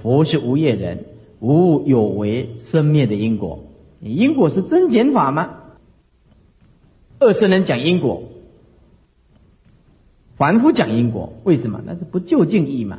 [0.03, 1.05] 佛是无业人，
[1.41, 3.65] 无有为生灭的因果。
[4.01, 5.51] 因果是增减法吗？
[7.21, 8.23] 二圣人讲因果，
[10.37, 11.81] 凡夫讲因果，为什么？
[11.85, 12.99] 那是不就近义嘛，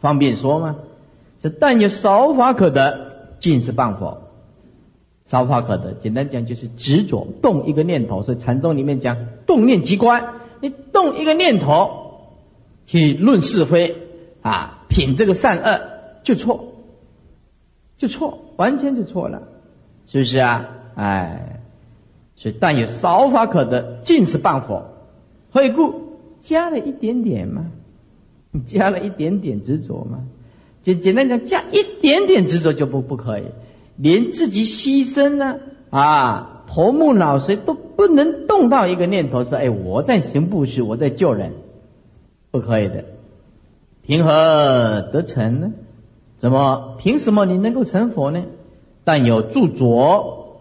[0.00, 0.76] 方便说吗？
[1.38, 4.23] 这但有少法可得，尽是谤佛。
[5.24, 12.28] 少法可得，简单讲就是执着动一个念头，所以禅宗里面讲动念即观，你动一个念头
[12.84, 13.96] 去论是非
[14.42, 15.80] 啊，品这个善恶
[16.22, 16.74] 就错，
[17.96, 19.42] 就错，完全就错了，
[20.06, 20.68] 是不是啊？
[20.94, 21.60] 哎，
[22.36, 24.84] 所以但有少法可得，尽是半佛。
[25.50, 26.02] 何以故？
[26.42, 27.70] 加了一点点嘛，
[28.50, 30.24] 你加了一点点执着嘛，
[30.82, 33.44] 简简单讲，加一点点执着就不不可以。
[33.96, 35.56] 连自己牺牲呢
[35.90, 41.52] 啊，头目脑髓都不能动到一个念头，说：“哎，我在行布施，我在救人，
[42.50, 43.04] 不可以的。”
[44.02, 45.72] 凭何得成呢？
[46.36, 48.44] 怎么凭什么你能够成佛呢？
[49.04, 50.58] 但有著着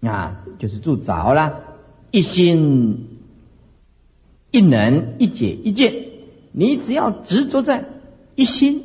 [0.00, 1.60] 啊，就是著着了，
[2.10, 3.18] 一心
[4.50, 5.94] 一能一解一见，
[6.52, 7.84] 你只要执着在
[8.36, 8.83] 一心，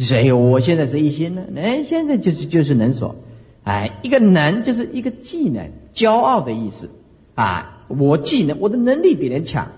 [0.00, 3.16] 你说哎呦，我现在是一心呢，哎，现在就是就是能所，
[3.64, 6.88] 哎，一个能就是一个技能，骄傲的意思。
[7.34, 9.72] 啊，我技能，我的能力比人强，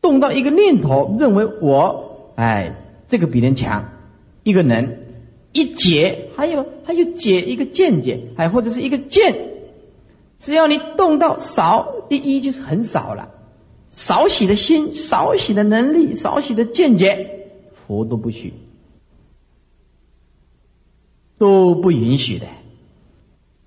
[0.00, 2.76] 动到一个念头，认为我哎
[3.08, 3.90] 这个比人强，
[4.42, 4.96] 一个能。
[5.52, 9.50] 一解，还有还有解一个见解，哎或者是一个见，
[10.38, 13.28] 只要你动到少，第一就是很少了，
[13.90, 18.54] 少许的心，少许的能力，少许的见解，佛都不许，
[21.42, 22.46] 都不允许的。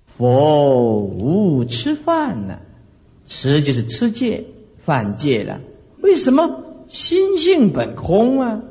[0.06, 2.60] 佛无吃饭呢，
[3.26, 4.44] 吃就是吃戒，
[4.78, 5.60] 犯戒了。
[6.00, 8.62] 为什么心性本空啊？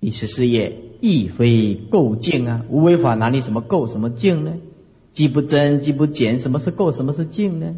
[0.00, 0.80] 第十四页。
[1.00, 2.64] 亦非垢净啊！
[2.70, 4.54] 无为法哪里什么垢什么净呢？
[5.12, 7.76] 既不增既不减，什么是垢什么是净呢？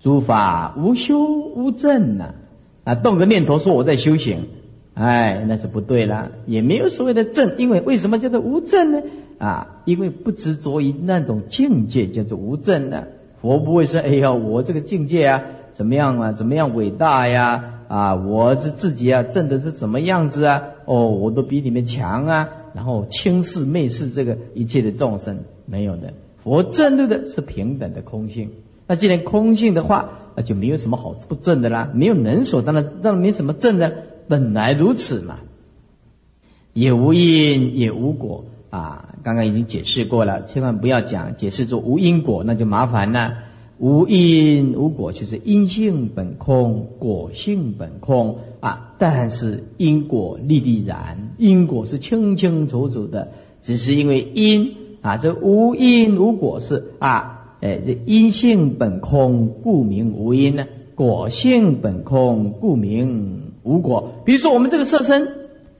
[0.00, 2.34] 诸法无修无证呐！
[2.82, 4.48] 啊，动个念头说我在修行，
[4.94, 9.02] 哎，那是不对了，也没有所谓的正，因为为什么叫做无证呢？
[9.38, 13.08] 啊，因为不执着于那种境界，叫做无证的。
[13.40, 17.74] 佛不会说，哎呀，我这个境界啊，怎么样啊，怎么样伟大呀？
[17.88, 20.62] 啊，我是自己啊，证的是怎么样子啊？
[20.84, 22.48] 哦，我都比你们强啊！
[22.74, 26.12] 然后轻视、蔑视这个一切的众生，没有的。
[26.42, 28.50] 佛正对的是平等的空性。
[28.86, 31.90] 那既然空性的话，那就没有什么好不正的啦。
[31.94, 33.92] 没有能所，当然当然没什么正的，
[34.28, 35.38] 本来如此嘛。
[36.74, 39.14] 也无因，也无果啊！
[39.22, 43.32] 刚刚已经解释过了，千万不要讲解释做无因果，那就麻烦了。
[43.78, 48.94] 无因无果，就是因性本空，果性本空啊！
[48.98, 53.28] 但是因果立地然，因果是清清楚楚的，
[53.62, 60.64] 只是因为因啊，这无因无果是啊，哎，这因性本空，故名无因呢；
[60.96, 64.12] 果性本空，故名无果。
[64.24, 65.28] 比如说，我们这个色身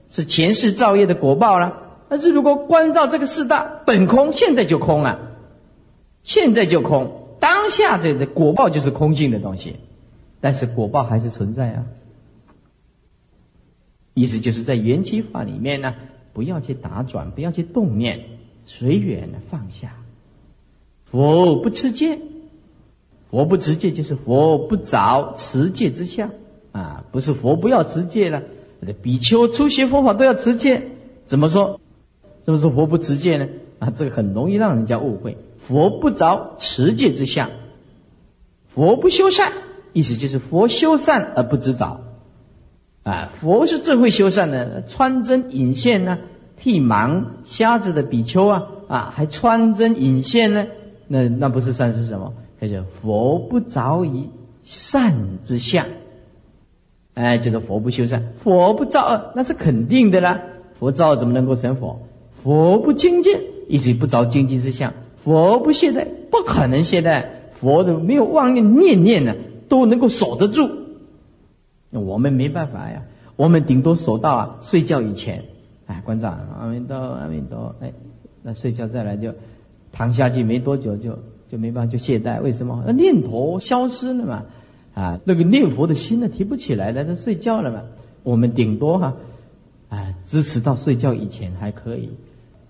[0.07, 1.73] 是前世造业的果报了，
[2.09, 5.37] 但是如果关照这个四大本空，现在就空了，
[6.23, 7.37] 现在就空。
[7.39, 9.77] 当下这个果报就是空性的东西，
[10.41, 11.85] 但是果报还是存在啊。
[14.15, 15.93] 意思就是在缘起法里面呢，
[16.33, 18.25] 不要去打转，不要去动念，
[18.65, 19.95] 随缘的放下。
[21.05, 22.19] 佛不持戒，
[23.29, 26.31] 佛不持戒就是佛不着持戒之相
[26.71, 28.43] 啊，不是佛不要持戒了。
[29.01, 30.89] 比丘初学佛法都要持戒，
[31.25, 31.79] 怎么说？
[32.49, 33.47] 怎么是佛不持戒呢？
[33.77, 35.37] 啊，这个很容易让人家误会。
[35.67, 37.51] 佛不着持戒之相，
[38.73, 39.53] 佛不修善，
[39.93, 42.01] 意思就是佛修善而不知着。
[43.03, 46.17] 啊，佛是最会修善的，穿针引线呢，
[46.57, 50.65] 替盲瞎子的比丘啊，啊，还穿针引线呢，
[51.07, 52.33] 那那不是善是什么？
[52.59, 54.27] 他叫佛不着于
[54.63, 55.85] 善之相，
[57.13, 60.41] 哎，就是佛不修善，佛不造恶，那是肯定的啦。
[60.79, 61.99] 佛造怎么能够成佛？
[62.43, 64.93] 佛不精进，一直不着精进之相。
[65.23, 67.25] 佛不懈怠，不可能懈怠。
[67.53, 69.35] 佛的没有妄念，念念呢
[69.67, 70.69] 都能够守得住。
[71.91, 73.03] 我们没办法呀，
[73.35, 75.43] 我们顶多守到啊睡觉以前，
[75.87, 77.91] 哎，关照阿弥陀阿弥陀，哎，
[78.43, 79.33] 那睡觉再来就
[79.91, 82.41] 躺下去，没多久就就没办法就懈怠。
[82.41, 82.83] 为什么？
[82.85, 84.45] 那念头消失了嘛，
[84.93, 87.81] 啊，那个念佛的心呢提不起来了，就睡觉了嘛。
[88.23, 89.17] 我们顶多哈，
[89.89, 92.11] 哎，支持到睡觉以前还可以，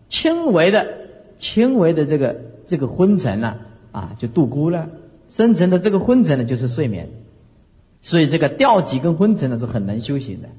[0.09, 0.97] 轻微的。
[1.37, 2.35] 轻微的这个
[2.67, 3.55] 这个昏沉呢，
[3.93, 4.89] 啊，就度孤了；
[5.29, 7.07] 深层的这个昏沉呢，就是睡眠。
[8.01, 10.49] 所以这个吊几跟昏沉呢是很难修行的，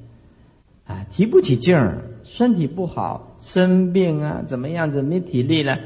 [0.86, 5.78] 啊，提不起劲儿，身体不好，生病啊，怎么样子没体力了，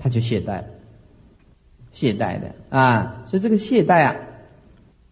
[0.00, 0.64] 他就懈怠，
[1.92, 3.22] 懈怠的啊。
[3.26, 4.16] 所以这个懈怠啊，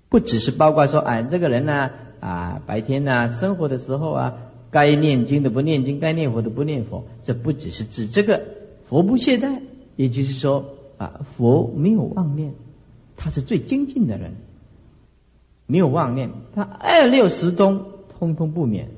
[0.08, 4.34] 不只是包括说，哎，这个人呢，啊，白天呢生活的时候啊，
[4.70, 8.42] 该念经的不念经，该念佛的不念佛，这不只是指这个。
[8.88, 9.60] 佛不懈怠，
[9.96, 10.64] 也就是说
[10.96, 12.54] 啊，佛没有妄念，
[13.16, 14.32] 他是最精进的人，
[15.66, 17.84] 没有妄念，他二六十中
[18.18, 18.88] 通通不眠。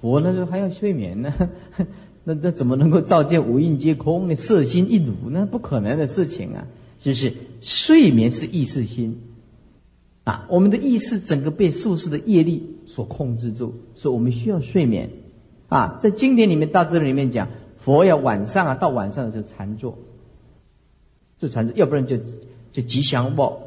[0.00, 1.34] 佛那时候还要睡眠呢，
[2.24, 4.34] 那那怎么能够照见五蕴皆空呢？
[4.34, 5.48] 色心一如呢？
[5.50, 6.66] 不可能的事情啊！
[6.98, 9.20] 就是睡眠是意识心
[10.24, 15.10] 啊，我们的意识整个被宿世的业力所控制住，所以我们需要睡眠
[15.68, 15.98] 啊。
[16.00, 17.48] 在经典里面，大智里面讲。
[17.82, 19.96] 佛要晚上啊，到晚上的时候禅坐，
[21.38, 22.18] 就禅坐，要不然就
[22.72, 23.58] 就吉祥报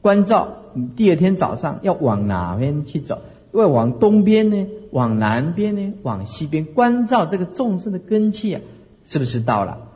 [0.00, 0.56] 关照。
[0.96, 3.20] 第二天早上要往哪边去走？
[3.52, 8.62] 要往东边呢，往南边呢，往西边关照这个众生的根气啊，
[9.04, 9.89] 是不是到了？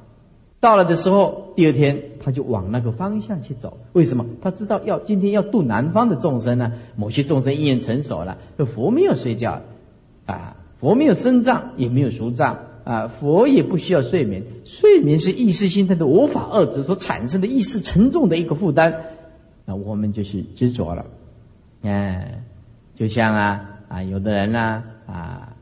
[0.64, 3.76] 到了的时候，第二天他就往那个方向去走。
[3.92, 4.24] 为什么？
[4.40, 6.72] 他知道要今天要度南方的众生呢？
[6.96, 9.60] 某些众生因缘成熟了，佛没有睡觉，
[10.24, 14.42] 啊，佛没有生障，也没有熟障，啊，佛也不需要睡眠。
[14.64, 18.94] 睡眠是意识心态的无法遏制所产生的意识沉重的一个负担，
[19.66, 21.04] 那我们就是执着了，
[21.82, 22.42] 哎，
[22.94, 25.52] 就像啊啊，有的人呢啊，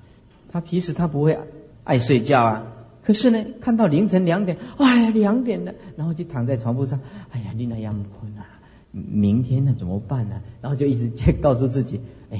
[0.52, 1.36] 他平时他不会
[1.82, 2.62] 爱睡觉啊。
[3.04, 7.00] 可是呢，看到凌晨两点，哎呀，两点了，然后就躺在床铺上，
[7.30, 8.46] 哎呀，你那样困啊，
[8.92, 10.36] 明天呢怎么办呢？
[10.60, 12.00] 然后就一直在告诉自己，
[12.30, 12.38] 哎，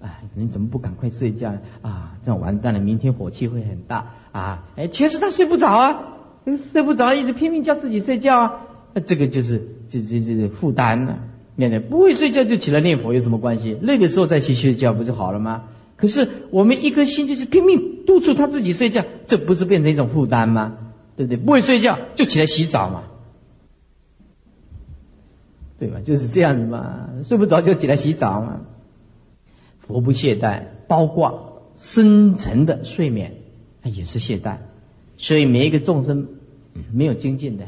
[0.00, 1.58] 哎，你怎么不赶快睡觉啊？
[1.82, 4.64] 啊这样完蛋了，明天火气会很大啊！
[4.76, 6.16] 哎，其实他睡不着啊，
[6.72, 8.60] 睡不着，一直拼命叫自己睡觉啊，
[9.04, 11.18] 这个就是这这这这负担呢。
[11.54, 13.76] 念念不会睡觉就起来念佛有什么关系？
[13.82, 15.64] 累的时候再去睡觉不就好了吗？
[16.02, 20.76] 可是我们一颗心就是拼命督促他自己睡觉，这不是变成一种负担吗？
[21.16, 21.36] 对不对？
[21.36, 23.04] 不会睡觉就起来洗澡嘛，
[25.78, 26.00] 对吧？
[26.04, 27.10] 就是这样子嘛。
[27.22, 28.62] 睡不着就起来洗澡嘛。
[29.86, 33.34] 佛不懈怠，包括深层的睡眠，
[33.84, 34.56] 也是懈怠。
[35.18, 36.26] 所以每一个众生
[36.92, 37.66] 没有精进的，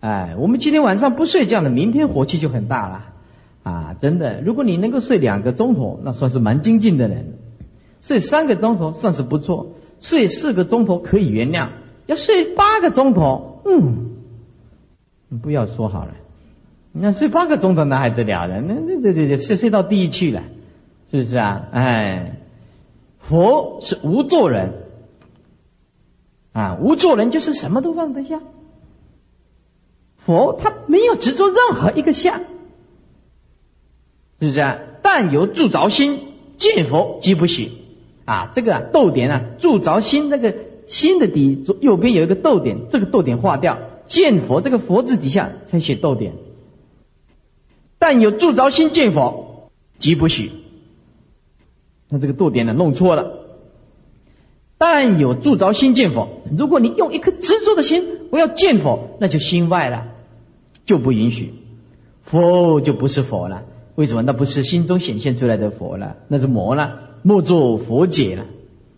[0.00, 3.14] 哎，我们今天晚上不睡觉的，明天火气就很大了。
[3.62, 4.40] 啊，真的！
[4.40, 7.24] 如果你能够睡两个钟头，那算是蛮精进的人；
[8.00, 11.68] 睡三个钟头算是不错；睡四个钟头可以原谅；
[12.06, 14.16] 要睡八个钟头，嗯，
[15.28, 16.14] 你不要说好了。
[16.92, 18.60] 你要睡八个钟头，那还得了了？
[18.62, 20.42] 那那这这这睡睡到地狱去了，
[21.10, 21.68] 是不是啊？
[21.70, 22.40] 哎，
[23.18, 24.72] 佛是无做人
[26.52, 28.40] 啊，无做人就是什么都放得下。
[30.16, 32.40] 佛他没有执着任何一个相。
[34.40, 34.78] 是不是啊？
[35.02, 36.18] 但有住着心，
[36.56, 37.70] 见佛即不许。
[38.24, 40.54] 啊，这个逗点啊，住着心，这个
[40.86, 46.32] 心的底左右边有一个逗点，这个逗点划掉，见佛这个佛字底下才写逗点。
[47.98, 50.52] 但有住着心见佛，即不许。
[52.08, 53.32] 那这个逗点呢，弄错了。
[54.78, 60.06] 但有住着心见佛，如果你用一颗执着的心，我要见佛，那就心外了，
[60.86, 61.52] 就不允许，
[62.22, 63.64] 佛就不是佛了。
[64.00, 66.16] 为什么那不是心中显现出来的佛了？
[66.26, 68.46] 那是魔了，莫作佛解了，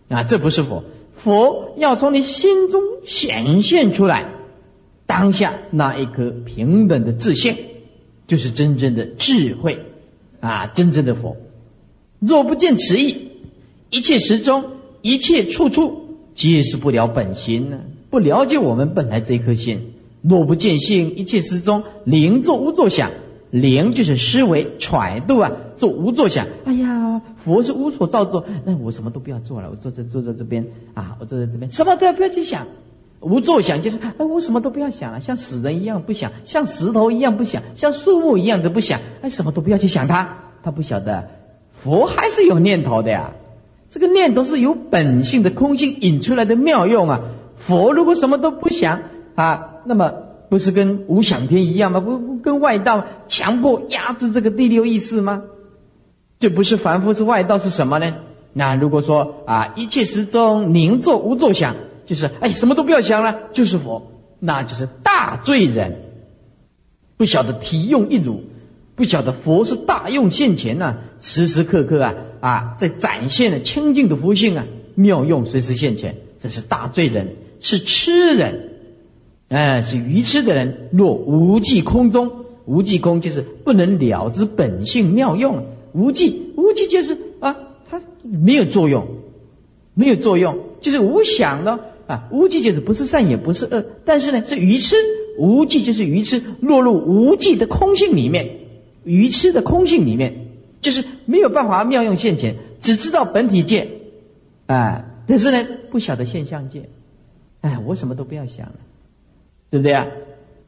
[0.07, 0.85] 啊，这不是佛。
[1.11, 4.29] 佛要从你心中显现出来，
[5.05, 7.57] 当下那一颗平等的自信，
[8.27, 9.77] 就是真正的智慧，
[10.39, 11.35] 啊，真正的佛。
[12.19, 13.27] 若不见此意，
[13.89, 14.63] 一切时中，
[15.01, 17.81] 一切处处，皆是不了本心呢？
[18.09, 19.95] 不了解我们本来这颗心。
[20.21, 23.11] 若不见性，一切时中，灵作无作想。
[23.53, 26.47] 灵就是思维揣度啊，做无作想。
[26.65, 32.65] 哎呀，佛是无所造作，那我什么都不要做了，我坐在坐在这边啊，我坐在这边，什么都要不要去想，
[33.19, 41.29] 无作想就是哎，我什么都不要想了，像死人一样不想，像石头一样不想，像树木一样的不想，哎，什么都不要去想它，他不晓得，
[41.73, 43.33] 佛还是有念头的呀，
[43.91, 47.21] 这个念头是由本性的空性引出来的妙用啊。
[47.57, 49.03] 佛如果什么都不想
[49.35, 50.22] 啊，那么。
[50.53, 51.99] 不是跟无想天一样吗？
[51.99, 55.41] 不不跟外道强迫压制这个第六意识吗？
[56.37, 58.17] 这不是凡夫是外道是什么呢？
[58.53, 61.75] 那如果说啊，一切时中宁坐无作想，
[62.05, 66.03] 就是哎什么都不要想了，就是佛，那就是大罪人。
[67.17, 68.43] 不晓得体用一如，
[68.93, 78.69] 不晓得佛是大用现前呐，时时刻刻啊啊在展现了清净的佛性啊，妙用随时现前，这是大罪人，是痴人。
[79.53, 80.89] 哎，是愚痴的人。
[80.91, 82.31] 若无际空中，
[82.65, 85.65] 无际空就是不能了之本性妙用。
[85.93, 87.55] 无际，无际就是啊，
[87.87, 89.07] 它没有作用，
[89.93, 92.27] 没有作用，就是无想的啊。
[92.31, 94.95] 无际就是不是善也不是恶，但是呢是愚痴。
[95.37, 98.57] 无际就是愚痴，落入无际的空性里面，
[99.03, 100.47] 愚痴的空性里面，
[100.81, 103.89] 就是没有办法妙用现前，只知道本体界，
[104.67, 106.89] 啊，但是呢不晓得现象界。
[107.61, 108.75] 哎，我什么都不要想了。
[109.73, 110.05] 对不对啊？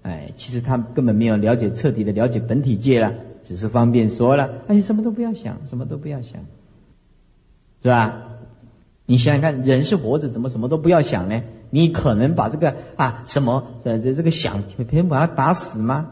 [0.01, 4.49] 哎，其实他根本没有了解彻底的了解本体界了，只是方便说了。
[4.67, 6.41] 哎，什么都不要想，什么都不要想，
[7.83, 8.23] 是吧？
[9.05, 11.43] 你想想看，人是活着，怎么什么都不要想呢？
[11.69, 16.07] 你可能把这个啊什么这这这个想，偏把它打死吗？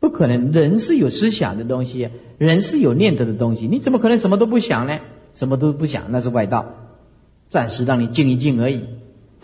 [0.00, 4.98] 不可能，人是有思想的东西，人是有念头的东西，你怎么可能什么都不想呢？
[5.34, 6.66] 什么都不想，那是外道，
[7.48, 8.86] 暂时让你静一静而已。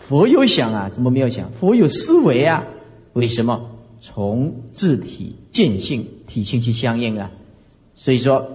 [0.07, 1.51] 佛有想啊，怎么没有想？
[1.51, 2.65] 佛有思维啊，
[3.13, 3.71] 为什么？
[4.01, 7.31] 从自体见性体性去相应啊。
[7.95, 8.45] 所以说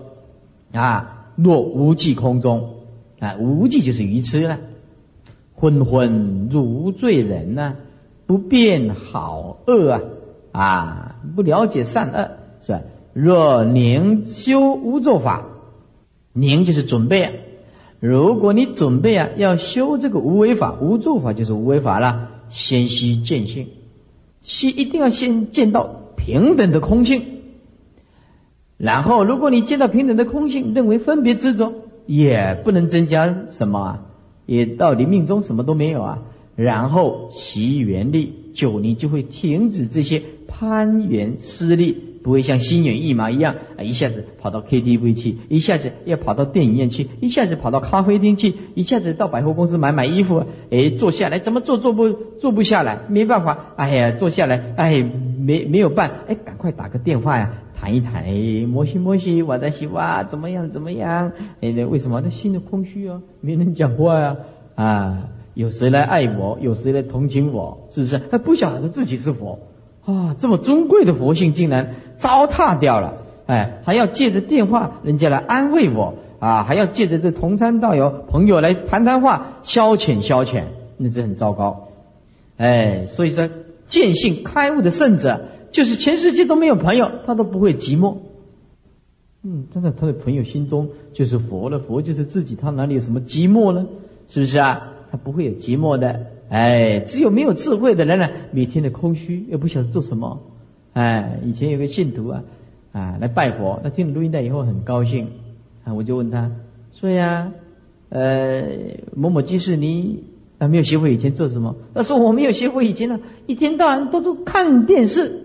[0.73, 2.75] 啊，若无际空中，
[3.19, 4.59] 啊，无际就是愚痴了，
[5.55, 7.75] 昏昏如醉人呢，
[8.27, 10.03] 不辨好恶啊，
[10.53, 12.31] 啊，不了解善恶，
[12.63, 12.83] 是吧？
[13.13, 15.47] 若宁修无作法，
[16.33, 17.33] 宁就是准备啊。
[18.01, 22.31] 如果你准备啊，要修这个无为法、无作法，就是无为法了。
[22.49, 23.69] 先须见性，
[24.41, 27.23] 先一定要先见到平等的空性。
[28.79, 31.73] 然后，如果你见到平等的空性，认为分别执着，
[32.07, 34.07] 也不能增加什么啊，
[34.47, 36.23] 也到你命中什么都没有啊。
[36.57, 42.10] 然后习原力，久你就会停止这些攀缘私利。
[42.23, 53.01] 不会像心猿意马一样啊，一下子跑到 KTV 去，一下子要跑到电影院去，一下子跑到咖啡厅去，一下子到百货公司买买衣服，哎，坐下来怎么坐坐不坐不下来？
[53.09, 55.03] 没办法，哎呀，坐下来，哎，
[55.39, 61.33] 没没有办，哎，赶快打个电话呀，谈一谈，哎，摩西摩西，我在西哇，怎么样怎么样？
[61.63, 62.21] 哎，为什么？
[62.21, 64.37] 他心里空虚啊，没人讲话呀，
[64.75, 66.59] 啊，有谁来爱我？
[66.61, 67.87] 有谁来同情我？
[67.91, 68.21] 是不是？
[68.31, 69.59] 他不晓得自己是佛。
[70.15, 73.15] 啊，这么尊贵的佛性竟然糟蹋掉了！
[73.47, 80.65] 哎，还要借着电话人家来安慰我啊，还要借着这同参道友朋友来谈谈话消遣消遣，
[80.97, 81.89] 那这很糟糕。
[82.57, 83.49] 哎，所以说
[83.89, 85.41] 见性开悟的圣者，
[85.73, 88.19] 就是全世界都没有朋友，他都不会寂寞。
[89.43, 93.87] 嗯，他在他的朋友心中就是佛了，佛就是自己，他哪里有什么寂寞呢？
[94.29, 94.93] 是不是啊？
[95.11, 96.27] 他不会有寂寞的。
[96.51, 100.43] 哎，只有没有智慧的人呢，每天的空虚，又不晓得做什么。
[100.95, 102.43] 哎，以前有个信徒啊，
[102.91, 105.29] 啊来拜佛，他听了录音带以后很高兴，
[105.85, 106.51] 啊我就问他
[106.93, 107.53] 说呀，
[108.09, 108.65] 呃
[109.15, 110.25] 某某居士你
[110.59, 111.77] 啊没有学会以前做什么？
[111.95, 115.45] 他说我没有学会以前呢，一天到晚都是看电视，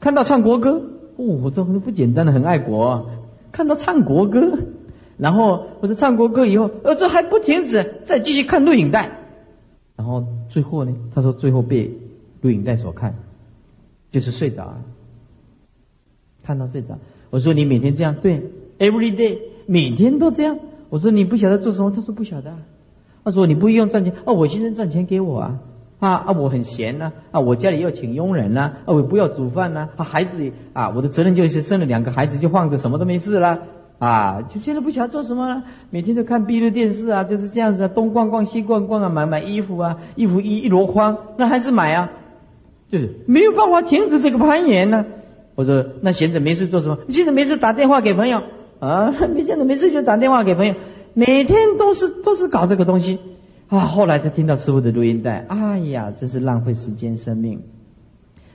[0.00, 0.82] 看到唱国歌，
[1.16, 3.08] 哦，我这不简单的很爱国，
[3.52, 4.58] 看到唱国歌，
[5.16, 9.21] 然后我说唱国歌以后，呃这还不停止，再继续看录影带。
[9.96, 10.94] 然后最后呢？
[11.14, 11.90] 他说最后被
[12.40, 13.14] 录影带所看，
[14.10, 14.82] 就是睡着了，
[16.42, 16.98] 看到睡着。
[17.30, 20.58] 我说你每天这样对，every day 每天都这样。
[20.90, 21.90] 我说你不晓得做什么？
[21.90, 22.54] 他说不晓得。
[23.24, 25.60] 他说你不用赚钱啊，我先生赚钱给我啊
[26.00, 26.32] 啊啊！
[26.32, 33.60] 我很闲呐啊，我家里要请佣人呐啊，我不要煮饭呐啊，孩子啊，我的责任就是生了两个孩子就放着，什么都没事了。
[34.02, 42.10] 啊，就现在不晓得做什么了，每天都看闭路电视啊，就是这样子啊，东逛逛西逛逛啊，买买衣服啊，衣服一一箩筐，那还是买啊，
[42.90, 45.04] 就是没有办法停止这个攀岩呢。
[45.54, 46.98] 我说那闲着没事做什么？
[47.10, 48.42] 闲着没事打电话给朋友
[48.80, 50.74] 啊，没闲着没事就打电话给朋友，
[51.14, 53.20] 每天都是都是搞这个东西
[53.68, 53.78] 啊。
[53.78, 57.62] 后来才听到师傅的录音带，哎呀，真是浪费时间生命。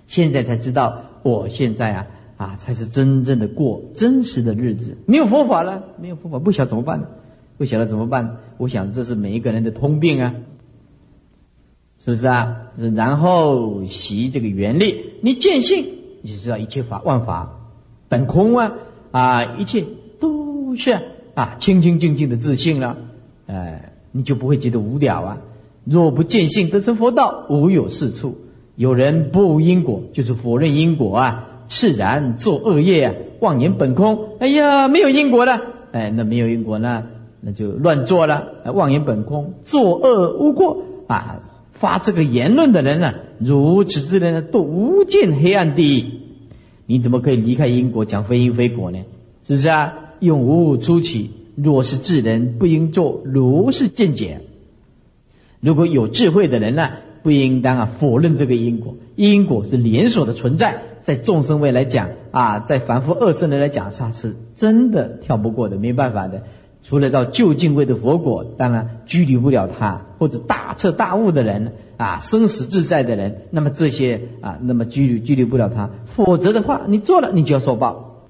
[0.08, 2.08] 现在才知道，我现在啊。
[2.38, 4.96] 啊，才是真正的过真实的日子。
[5.06, 7.04] 没有佛法了，没有佛法，不晓得怎么办？
[7.58, 8.38] 不晓得怎么办？
[8.58, 10.36] 我想这是每一个人的通病啊，
[11.98, 12.72] 是不是啊？
[12.96, 15.88] 然后习这个原理，你见性，
[16.22, 17.58] 你就知道一切法万法
[18.08, 18.74] 本空啊
[19.10, 19.84] 啊，一切
[20.20, 21.00] 都是
[21.34, 22.98] 啊清清净净的自信了，
[23.48, 25.38] 哎，你就不会觉得无聊啊。
[25.84, 28.38] 若不见性得成佛道，无有是处。
[28.76, 31.57] 有人不因果，就是否认因果啊。
[31.68, 34.38] 自然做恶业啊，妄言本空。
[34.40, 35.62] 哎呀，没有因果了，
[35.92, 37.04] 哎，那没有因果呢，
[37.42, 38.48] 那就乱做了。
[38.74, 41.42] 妄言本空，作恶无过啊！
[41.74, 46.06] 发这个言论的人呢，如此之人呢，都无尽黑暗地狱。
[46.88, 49.00] 你怎么可以离开因果，讲非因非果呢？
[49.44, 49.94] 是不是啊？
[50.20, 51.30] 用无出起。
[51.56, 54.42] 若是智人，不应做如是见解。
[55.60, 56.90] 如果有智慧的人呢，
[57.24, 58.96] 不应当啊否认这个因果。
[59.16, 60.84] 因果是连锁的存在。
[61.08, 66.44] 在众生位来讲啊，在凡夫二圣人来讲，他是真的跳不过的，没办法的。
[66.84, 75.92] 除了到就近位的佛果，当然拘离不了他，或者大彻大悟的人啊，生死自在的人，那么这些啊，那么拘离拘离不了他。
[76.08, 78.28] 否则的话，你做了，你就要受报。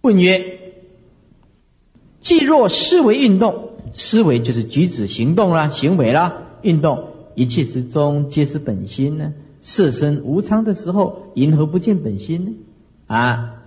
[0.00, 0.58] 问曰：
[2.18, 9.32] 既若思维运动，思维就是举止行动啦，行为啦，运动，一切之中皆是本心呢？
[9.66, 12.52] 色身无常的时候，因何不见本心呢？
[13.08, 13.64] 啊，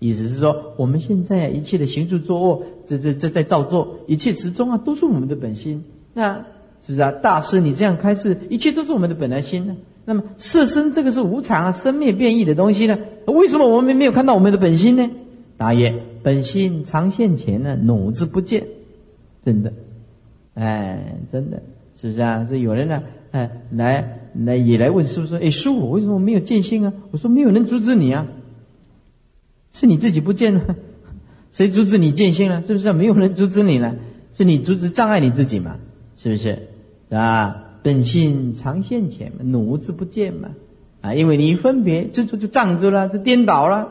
[0.00, 5.84] 意思是说，我们现在一切的行住坐卧，这这这在造作，一切时中啊，都是我们的本心。
[6.14, 6.46] 那
[6.80, 7.12] 是不是啊？
[7.12, 9.76] 大师，你这样开示，一切都是我们的本来心呢？
[10.04, 12.98] 那么色身这个是无常啊，生灭变异的东西呢？
[13.26, 15.08] 为什么我们没有看到我们的本心呢？
[15.56, 18.66] 答曰：本心常现前呢，努之不见。
[19.44, 19.72] 真的，
[20.54, 21.62] 哎，真的，
[21.94, 22.44] 是不是啊？
[22.46, 24.16] 是有人呢，哎，来。
[24.34, 28.26] 来也来问师傅说：“哎，师傅，为什么没有见性啊？”我说：“没有人阻止你啊，
[29.72, 30.76] 是你自己不见了。
[31.52, 32.62] ”谁阻止你见性了？
[32.62, 32.92] 是不是？
[32.92, 33.96] 没有人阻止你了，
[34.32, 35.76] 是你阻止障碍你自己嘛？
[36.16, 36.68] 是不是？
[37.10, 40.50] 啊，本性常现前嘛，奴之不见嘛。
[41.00, 43.88] 啊，因为你分别执着就障住了，就颠倒了，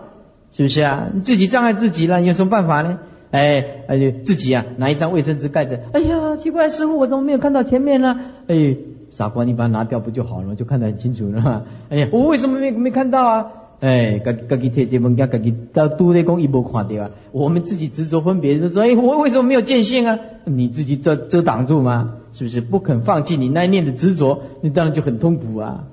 [0.52, 1.10] 是不是啊？
[1.14, 3.00] 你自己障碍自己了，有什么办法呢？
[3.32, 5.82] 哎，而且自己啊，拿一张卫生纸盖着。
[5.92, 8.20] 哎呀，奇怪，师傅，我怎么没有看到前面呢？
[8.48, 8.78] 哎，
[9.20, 10.56] 傻瓜，你把它拿掉不就好了？
[10.56, 11.64] 就看得很清楚了嘛。
[11.90, 13.52] 哎呀，我为什么没没看到啊？
[13.82, 17.12] 哎，自自己贴这门，自己到都内公一波看掉啊。
[17.34, 20.20] 我们自己执着分别，就说，哎，我为什么没有见性啊？
[20.46, 22.16] 你自己遮遮挡住吗？
[22.32, 24.40] 是不是不肯放弃你那一念的执着？
[24.62, 25.84] 你当然就很痛苦啊。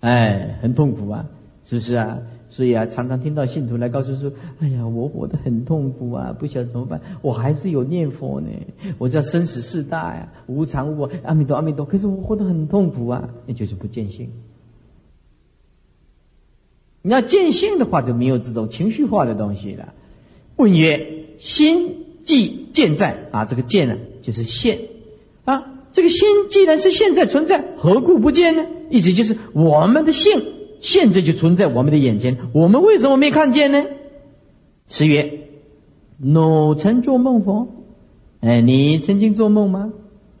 [0.00, 1.24] 哎，很痛苦啊，
[1.64, 2.18] 是不是啊？
[2.56, 6.98] 所以啊，常常听到信徒来告诉说：“哎呀，我活得很痛苦啊，不晓得怎么办。
[7.20, 8.48] 我还是有念佛呢，
[8.96, 11.84] 我叫生死四大呀，无常无我，阿弥陀阿弥陀。
[11.84, 14.30] 可是我活得很痛苦啊，那就是不见性。
[17.02, 19.92] 你要见性的话，就没有这种情绪化的东西了。
[20.56, 24.78] 问曰：心即见在啊，这个见呢，就是现
[25.44, 25.74] 啊。
[25.92, 28.64] 这个心既然是现在存在，何故不见呢？
[28.88, 30.42] 意思就是我们的性。”
[30.86, 33.82] 现在就存在我们的眼前，我们为什么没看见呢？
[34.86, 35.48] 十曰：
[36.16, 37.66] 汝曾做梦否？
[38.40, 39.90] 哎，你曾经做梦吗？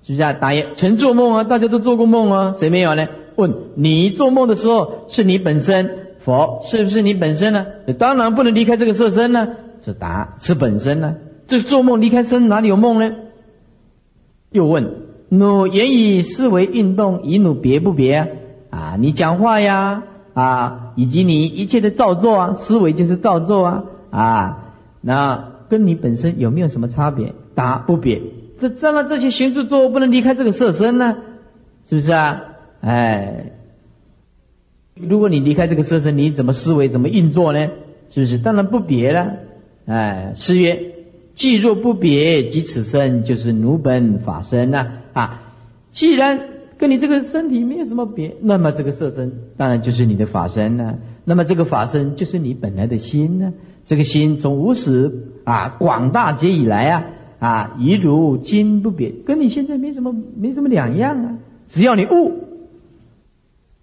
[0.02, 0.34] 是不是啊？
[0.34, 3.08] 答曰：曾做梦啊，大家都做过梦啊，谁没有呢？
[3.34, 6.60] 问你做梦的时候是你本身否？
[6.62, 7.66] 是不是你本身呢？
[7.98, 9.48] 当然不能离开这个色身呢。
[9.80, 11.16] 是答是本身呢。
[11.48, 13.16] 这做梦离开身哪里有梦呢？
[14.52, 14.92] 又问：
[15.28, 18.28] 汝言以思维运动，以汝别不别啊？
[18.70, 20.04] 啊，你讲话呀？
[20.36, 27.32] 啊，以及你一切的造作啊，思维就是造作啊，啊，那跟你本身有没有什么差别？
[27.54, 28.20] 答不别。
[28.60, 31.16] 这当然这些行住坐不能离开这个色身呢，
[31.88, 32.42] 是不是啊？
[32.82, 33.52] 哎，
[34.94, 37.70] 如果你离开这个色身，你怎么思维，怎么运作呢？
[38.10, 38.36] 是不是？
[38.36, 39.36] 当然不别了。
[39.86, 40.96] 哎，诗曰：
[41.34, 44.86] 既若不别，即此身就是奴本法身呐。
[45.14, 45.54] 啊，
[45.92, 46.55] 既然。
[46.78, 50.98] 跟你这个身体没有什么别，那么这个色身当然就是你的法身呢。
[51.24, 53.54] 那么这个法身就是你本来的心呢。
[53.84, 57.04] 这个心从无始啊广大劫以来啊
[57.38, 61.38] 啊一如今不变，跟你现在没什么没什么两样啊。
[61.68, 62.44] 只要你悟，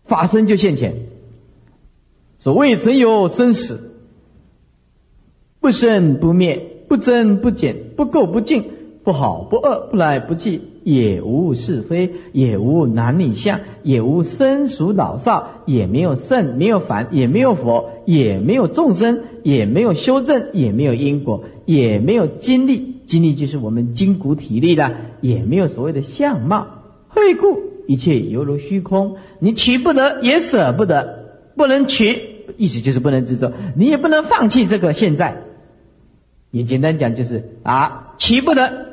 [0.03, 0.95] 法身就现前。
[2.37, 3.91] 所谓曾有生死，
[5.61, 8.65] 不生不灭，不增不减，不垢不净，
[9.03, 10.61] 不好不恶，不来不去。
[10.83, 26.67] 也无是非，也无男女相，也无生熟老少，也没有圣，没有凡，也没有佛，也没有众生，也没有修正，也没有因果，也没有经历，经历就是我们筋骨体力的，也没有所谓的相貌。
[27.07, 27.61] 会故？
[27.87, 35.43] 一切犹如虚空，你取不得，也舍不得，不能取，意思就是不能执着，你也不能放弃这个现在。
[36.51, 38.85] 也简单讲就是啊，取不得，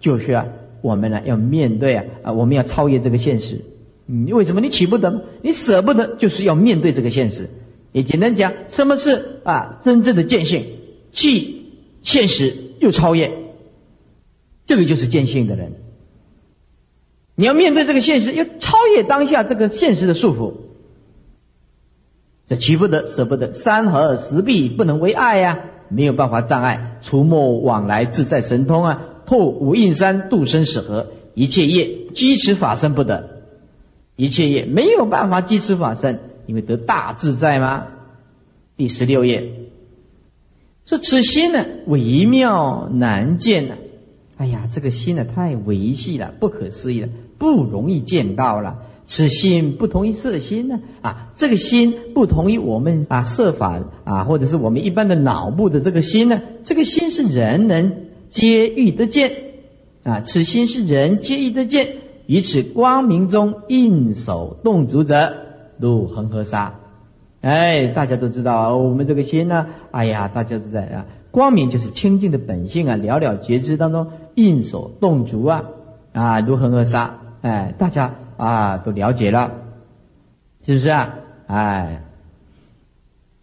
[0.00, 0.46] 就是啊。
[0.88, 3.60] 我们呢要面对啊啊，我们要超越这个现实。
[4.06, 5.26] 你为什么你取不得？
[5.42, 7.50] 你舍不得，就是要面对这个现实。
[7.92, 10.64] 也简单讲，什么是啊真正的见性？
[11.12, 11.72] 既
[12.02, 13.32] 现实又超越，
[14.66, 15.72] 这个就是见性的人。
[17.34, 20.54] 你要面对这个现实，要超越当下这个现实的束缚。
[22.46, 25.60] 这取不得，舍不得，山河石壁不能为爱呀，
[25.90, 29.04] 没有办法障碍，除莫往来自在神通啊。
[29.28, 33.42] 破五印山度生死河，一切业积持法身不得，
[34.16, 37.88] 一切业没有办法积持法身，因为得大自在吗？
[38.78, 39.52] 第十六页
[40.86, 43.74] 说此心呢微妙难见呐，
[44.38, 48.78] 哎呀，这个心呢太维系了，不可思议了，不容易见到了。
[49.04, 58.07] 此心不同于色心呢啊，这个心不同于我们啊色法啊，或者是我们一般的脑部的这个心呢，这个心是人能。
[58.30, 59.32] 皆欲得见，
[60.02, 61.96] 啊，此心是人皆欲得见。
[62.26, 65.34] 于此光明中应手动足者，
[65.78, 66.74] 如恒河沙。
[67.40, 75.64] 哎，大家都知道，我们这个心呢，哎呀，大家都在啊，光明就是清净的本性啊，了了觉知当中应手动足啊，
[76.12, 77.20] 啊，如恒河沙。
[77.40, 79.52] 哎，大家啊都了解了，
[80.62, 81.14] 是不是啊？
[81.46, 82.02] 哎，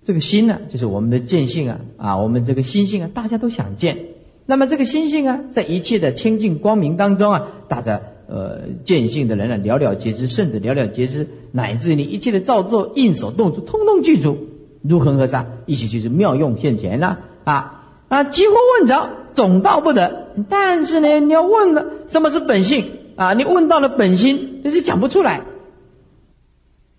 [0.04, 3.98] 这个心呢，就是我们的见性啊，啊，我们这个心性啊，大家都想见。
[4.46, 14.38] 那么这个心性啊，在一切的清净光明当中啊，大家呃见性的人呢，了了皆知，甚至了了皆知，乃至你一切的造作、应手动作，通通具足，
[14.84, 18.24] 如恒河沙，一起就是妙用现前了啊啊！
[18.24, 20.28] 几乎问着，总到不得。
[20.48, 23.34] 但是呢，你要问了，什么是本性啊？
[23.34, 25.42] 你问到了本心，就是讲不出来，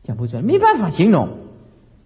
[0.02, 1.28] 讲不出来，没办法形容。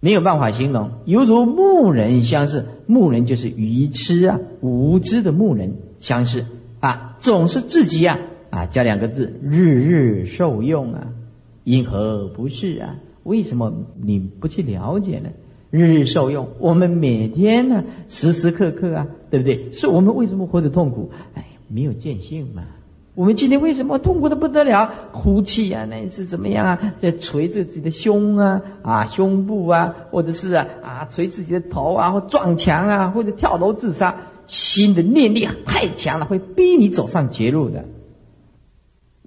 [0.01, 2.65] 没有办法形容，犹如牧人相似。
[2.87, 6.45] 牧人就是愚痴啊，无知的牧人相似
[6.81, 11.07] 啊，总是自己啊啊，加两个字，日日受用啊，
[11.63, 12.95] 因何不是啊？
[13.23, 13.71] 为什么
[14.01, 15.29] 你不去了解呢？
[15.69, 19.71] 日日受用，我们每天呢，时时刻刻啊，对不对？
[19.71, 21.11] 是我们为什么活得痛苦？
[21.35, 22.63] 哎，没有见性嘛。
[23.13, 24.89] 我们今天为什么痛苦的不得了？
[25.11, 26.93] 呼气啊，那是怎么样啊？
[26.99, 34.27] 在捶自己的胸啊，啊，胸部啊，或者是啊啊，捶自己的头啊，或撞墙啊，或者跳楼自杀。
[34.47, 37.85] 心的念力太强了，会逼你走上绝路的。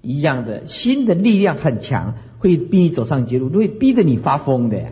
[0.02, 4.90] 一样的，心的力量很强，会逼你走上绝路，会逼得你发疯的呀。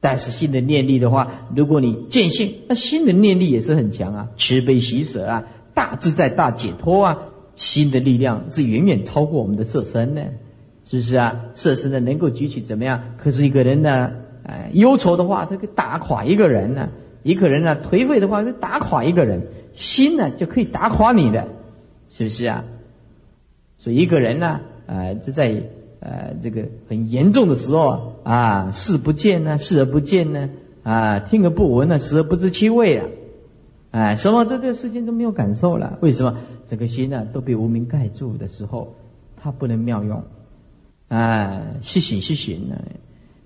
[0.00, 7.18] 但是心的念力的话，如果你见性，那心的念力也是很强啊，慈悲喜舍啊，大自在大解脱啊，
[7.58, 10.22] 心的力量是远远超过我们的色身的，
[10.84, 11.44] 是不是啊？
[11.54, 13.02] 色身呢能够举起怎么样？
[13.18, 14.12] 可是一个人呢，
[14.44, 16.88] 哎，忧愁的话，他可以打垮一个人呢；
[17.22, 19.42] 一个人呢颓废的话，就打垮一个人。
[19.72, 21.48] 心呢就可以打垮你的，
[22.08, 22.64] 是不是啊？
[23.76, 25.62] 所以一个人呢，呃，就在。
[26.00, 30.48] 呃，这个很严重的时候啊，视不见呢，视而不见呢，
[30.84, 33.06] 啊，听而不闻呢，食而不知其味啊，
[33.90, 35.98] 哎，什么这这个世间都没有感受了？
[36.00, 36.38] 为什么？
[36.68, 38.94] 整个心呢都被无名盖住的时候，
[39.36, 40.22] 它不能妙用，
[41.08, 42.76] 啊，是醒是醒呢？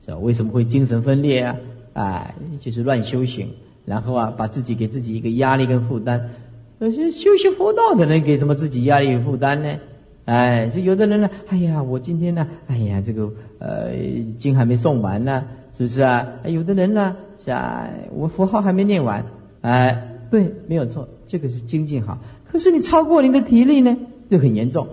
[0.05, 0.19] 是吧？
[0.19, 1.57] 为什么会精神分裂啊？
[1.95, 3.51] 哎，就是乱修行，
[3.87, 6.31] 然后啊，把自己给自己一个压力跟负担。
[6.79, 9.79] 那些修习佛道的人，给什么自己压力与负担呢？
[10.25, 13.93] 哎，就有的人呢，哎呀，我今天呢，哎呀，这个呃
[14.39, 16.27] 经还没诵完呢，是不是啊？
[16.47, 19.25] 有的人呢，是啊，我佛号还没念完，
[19.61, 22.19] 哎，对，没有错，这个是精进好。
[22.53, 23.97] 可是你超过你的体力呢，
[24.29, 24.87] 就很严重。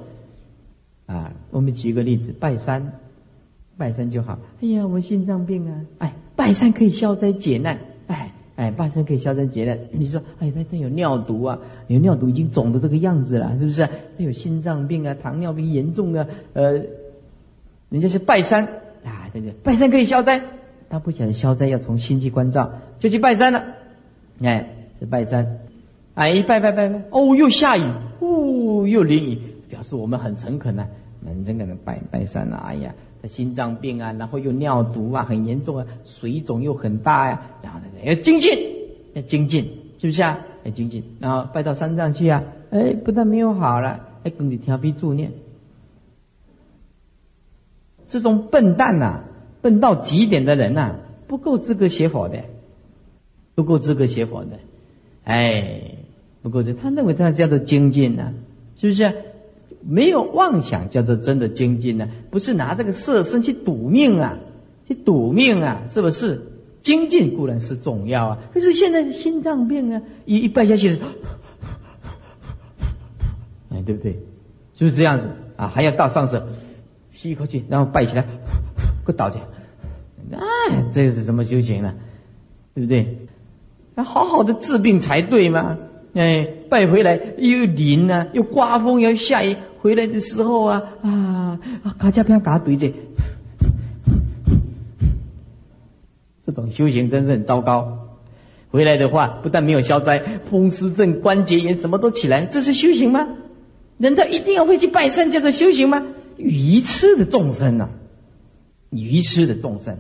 [1.06, 2.94] 啊，我们举一个例子，拜山，
[3.78, 4.40] 拜山就好。
[4.62, 8.32] 哎呀，我心脏病啊，哎，拜山可以消灾解难，哎。
[8.56, 9.80] 哎，拜山可以消灾解难。
[9.92, 13.86] 你说，哎，他他有尿毒啊，有尿毒已经肿的这个样子了，是不是？
[13.86, 16.74] 他有心脏病啊，糖尿病严重的，呃，
[17.90, 18.66] 人家是拜山
[19.06, 20.42] 啊，对对，拜山可以消灾。
[20.90, 23.64] 他不晓得消灾要从心去关照，就去拜山了。
[24.42, 24.76] 哎，
[25.10, 25.60] 拜山，
[26.16, 27.84] 哎，拜拜拜拜，哦，又下雨，
[28.20, 30.88] 哦，又淋雨，表示我们很诚恳呐，
[31.26, 32.58] 很诚恳的拜拜山了。
[32.58, 32.94] 哎呀。
[33.26, 38.58] 心脏病啊，然后又尿毒啊，很严重啊，水肿又很大呀，然后呢要精进，
[39.14, 39.66] 要精进，
[40.00, 40.40] 是不是啊？
[40.64, 45.34] 要精进，然后拜到山上去啊，哎，不但没有好了，还跟你调皮助念。
[48.08, 49.26] 这种笨蛋呐，
[49.62, 50.96] 笨到极点的人呐，
[51.28, 52.46] 不够资格学佛的，
[53.54, 54.60] 不够资格学佛的，
[55.26, 55.82] 哎，
[56.42, 58.34] 不够资，他认为他叫做精进呢，
[58.76, 59.14] 是不是？
[59.82, 62.10] 没有妄想叫做真的精进呢？
[62.30, 64.38] 不是拿这个色身去赌命啊，
[64.88, 66.42] 去赌命啊，是不是？
[66.82, 70.98] 精进固然是重要啊，可是现在是心脏病啊，一一拜下去，
[73.70, 74.20] 哎，对不对？
[74.76, 75.68] 是不是这样子啊？
[75.68, 76.42] 还要到上身
[77.12, 79.42] 吸一口气，然后拜起来，给我倒下，
[80.32, 81.96] 哎，这是什么修行呢？
[82.74, 83.28] 对不对？
[83.96, 85.78] 要好好的治病才对嘛。
[86.14, 89.56] 哎，拜回来又淋啊，又刮风，又下雨。
[89.82, 91.60] 回来的时候啊啊，
[91.98, 92.92] 卡加片嘎对着，
[96.46, 98.08] 这种修行真是很糟糕。
[98.72, 103.28] 回来的话，不但没有消灾，风湿症、关节炎什么都起来，这是修行吗？
[103.98, 106.06] 难道一定要会去拜山叫做修行吗？
[106.38, 107.90] 愚痴的众生呐，
[108.90, 109.98] 愚痴的众生，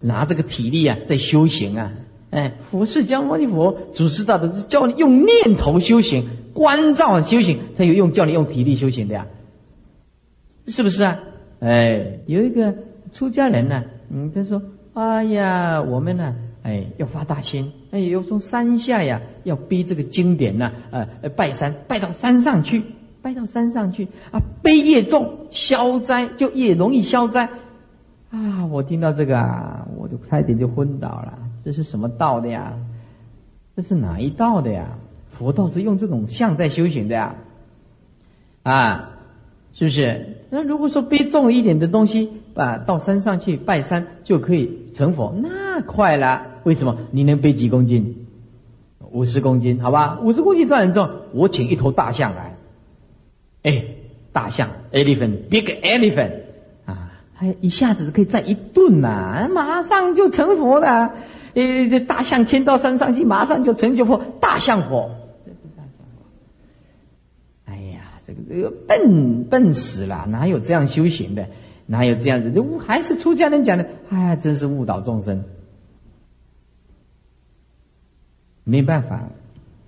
[0.00, 1.92] 拿这个体力啊在修行啊。
[2.30, 6.28] 哎，佛释迦牟尼佛主持道的是教你用念头修行。
[6.54, 9.26] 关照修行，才有用叫你用体力修行的呀，
[10.66, 11.20] 是不是啊？
[11.60, 12.74] 哎，有一个
[13.12, 14.60] 出家人呢，嗯，他说
[14.94, 22.82] ：“哎呀，我们呢，哎，要发大心，哎，要从山下呀，要背这个经典呢，呃，拜山，拜到山上去，
[23.22, 27.48] 拜到山上去啊，背越重，消灾就越容易消灾
[28.30, 28.66] 啊！
[28.66, 31.38] 我听到这个啊，我就差点就昏倒了。
[31.68, 32.78] 这是什么道的呀？
[33.76, 34.96] 这是哪一道的呀？”
[35.38, 37.34] 佛道是用这种相在修行的呀，
[38.62, 39.10] 啊，
[39.74, 40.38] 是不是？
[40.48, 46.46] 那如果说背重一点的东西，啊，到山上去拜山就可以成佛，那快了。
[46.64, 46.96] 为什么？
[47.10, 48.26] 你能背几公斤？
[49.10, 50.20] 五十公斤，好吧？
[50.22, 51.10] 五十公斤算很重。
[51.34, 52.56] 我请一头大象来，
[53.62, 53.84] 哎，
[54.32, 56.32] 大象，elephant，big elephant，
[56.86, 61.12] 啊，还一下子可以载一顿呐，马上就成佛了。
[61.58, 65.10] 呃，这大象牵到山上去，马上就成就佛，大象佛。
[68.24, 71.48] 这个这个笨笨死了，哪有这样修行的？
[71.86, 72.52] 哪有这样子？
[72.78, 75.44] 还是出家人讲的，哎，真是误导众生。
[78.64, 79.30] 没办法，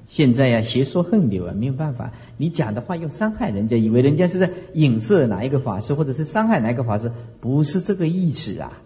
[0.07, 2.13] 现在呀，邪说横流啊，没有办法。
[2.39, 8.83] 你讲的话又伤害人家，以为人家是在影射哪一个法师，或者是伤害哪一个法师，不是这个意思啊！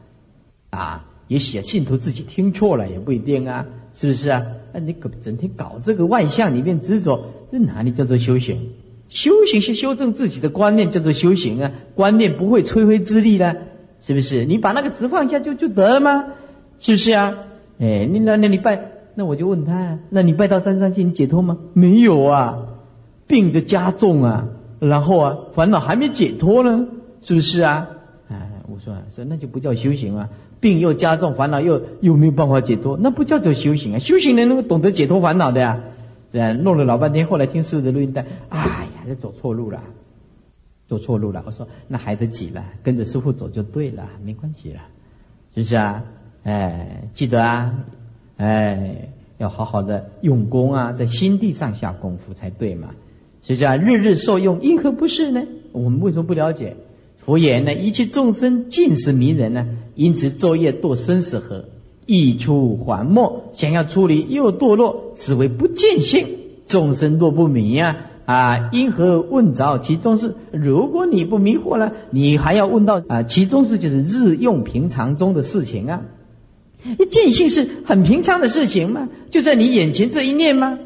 [0.71, 4.43] 啊，也许信徒自己听错了，也不一定啊，是不是啊？
[4.73, 8.71] 那你可整天搞这个外向里面执着，这哪里叫做修行？
[9.09, 11.73] 修行是修正自己的观念，叫做修行啊！
[11.95, 13.57] 观念不会摧毁之力的，
[14.01, 14.45] 是不是？
[14.45, 16.25] 你把那个执放下就就得了吗？
[16.79, 17.35] 是不是啊？
[17.79, 21.59] 哎，你那那你拜，那我就问他，那你拜到山上去，你解脱吗？
[21.75, 22.67] 没有啊，
[23.27, 24.49] 病的加重啊，
[24.81, 26.89] 然后啊，烦恼还没解脱呢，
[27.21, 27.89] 是不是啊？
[28.29, 30.31] 哎，我说啊说那就不叫修行啊，
[30.65, 33.99] 病又加重，烦恼又又没有办法解脱，那不叫做修行啊！
[33.99, 35.79] 修行人能够懂得解脱烦恼的呀
[36.33, 36.55] 这。
[36.55, 38.59] 弄了老半天，后来听师傅的录音带，哎
[38.97, 39.83] 呀，这走错路了，
[40.89, 41.43] 走错路了。
[41.45, 44.81] 我说那还得急了，跟着师傅走就对了，没关系了，
[45.55, 46.03] 是不是啊？
[46.45, 47.75] 哎，记得啊，
[48.39, 52.89] 哎，要好好的用功啊，在心地上下功夫才对嘛，
[53.43, 53.77] 是不是啊？
[53.77, 55.43] 日日受用，因何不是呢？
[55.73, 56.77] 我们为什么不了解？
[57.19, 61.65] 佛言呢，一切众生尽是迷人呢，因此昼夜堕生死河。
[62.07, 66.27] 欲出还没，想要出离又堕落，只为不见性。
[66.67, 70.35] 众生若不迷呀，啊，因何问着其中事？
[70.53, 76.03] 如果你不迷惑了，你还要问到啊，其中事就是日用平常中的事情啊。
[77.11, 80.79] 见性是很平常的事情嘛，就在你眼前这一念吗？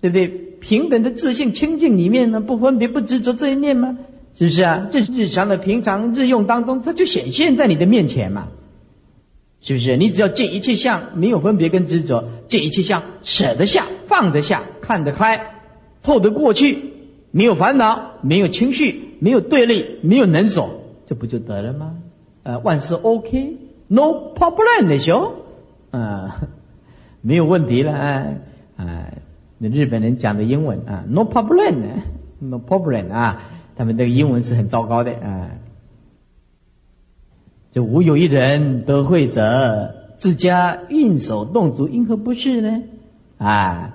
[0.00, 0.28] 对不对？
[0.60, 3.98] 平等的自信清净里面呢，不分别不执着这一念吗？
[4.38, 4.86] 是不是啊？
[4.88, 8.46] 这日常的平常日用当中，它就显现在你的面前嘛。
[9.60, 9.96] 是不是？
[9.96, 15.40] 你只要见一切相，没有分别跟执着，见一切相，舍得下，放得下，看得开，
[16.04, 16.92] 透得过去，
[17.32, 21.96] 没有烦恼，没有情绪，没有对立，没有能所，这不就得了吗？
[22.44, 25.34] 呃，万事 OK，No problem 的修，
[25.90, 26.42] 啊，
[27.20, 28.26] 没有问题了啊！
[28.76, 29.06] 啊，
[29.58, 33.42] 那日本人讲的英文啊，No problem，No problem 啊，
[33.78, 35.52] 他们的英文是很糟糕的啊。
[37.70, 42.82] 就无有一人得慧者，自家运手动足，因何不是呢？
[43.38, 43.94] 啊，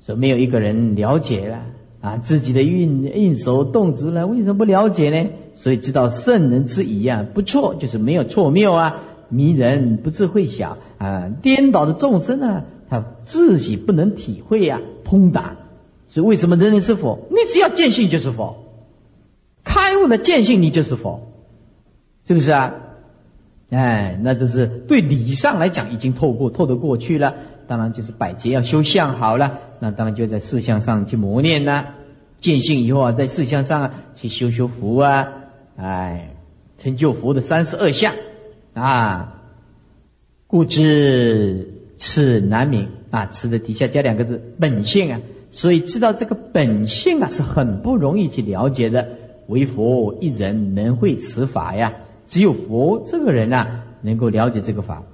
[0.00, 1.62] 说没有一个人了解了
[2.02, 5.30] 啊，自己的运运手动足了，为什么不了解呢？
[5.54, 15.56] 所以知道圣人之疑啊，不错，就是没有错谬啊，迷人不智慧小啊，颠倒的众生啊，他自己不能体会呀，通达。
[16.08, 17.20] 所以为什么人人是佛？
[17.30, 18.65] 你只要见性就是佛，
[19.66, 21.32] 开悟的见性你就是佛，
[22.24, 22.72] 是不是啊？
[23.70, 27.34] 哎，那这是对理上来讲已经透过透得过去了。
[27.66, 31.94] 当然就是百劫要修相好了，那当然就在四相上去磨练了。
[32.38, 35.26] 见性以后啊，在四相上啊去修修福啊，
[35.76, 36.36] 哎，
[36.78, 38.14] 成就佛的三十二相
[38.72, 39.42] 啊。
[40.46, 49.08] 故知此难明啊，此的底下加两个字本性啊，所以知道这个本性啊是很不容易去了解的。
[49.48, 51.94] 为佛一人能会此法呀。
[52.26, 55.04] 只有佛这个人啊，能够了解这个法，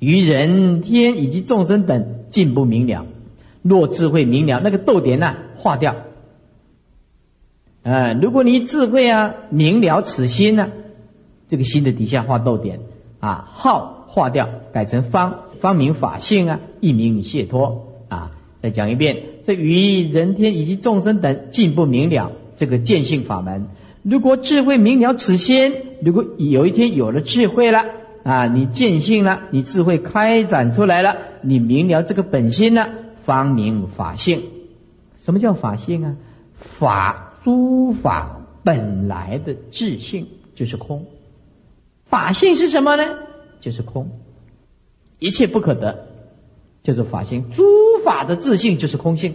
[0.00, 3.06] 于人天以及众生等尽不明了。
[3.62, 5.94] 若智慧明了，那个逗点呢，化掉。
[7.84, 10.70] 啊，如果你智慧啊明了此心呢，
[11.46, 12.80] 这个心的底下画逗点
[13.20, 18.32] 啊，好化掉，改成方，方明法性啊，一名解脱啊。
[18.60, 23.68] 再讲一遍，这于人天以及众生等尽不明了这个见性法门。
[24.02, 27.86] 如果智慧明了此心，如果有一天有了智慧了
[28.24, 32.90] 啊，你见性了，你智慧开展出来了，你明了这个本心了，
[33.24, 34.42] 方明法性。
[35.16, 36.16] 什么叫法性啊？
[36.58, 41.06] 法诸法本来的自性就是空。
[42.06, 43.04] 法性是什么呢？
[43.60, 44.10] 就是空，
[45.18, 46.06] 一切不可得，
[46.82, 47.50] 就是法性。
[47.50, 47.64] 诸
[48.04, 49.34] 法的自性就是空性，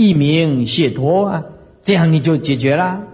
[0.00, 1.44] 一名解脱啊。
[1.82, 3.04] 这样你就解决了，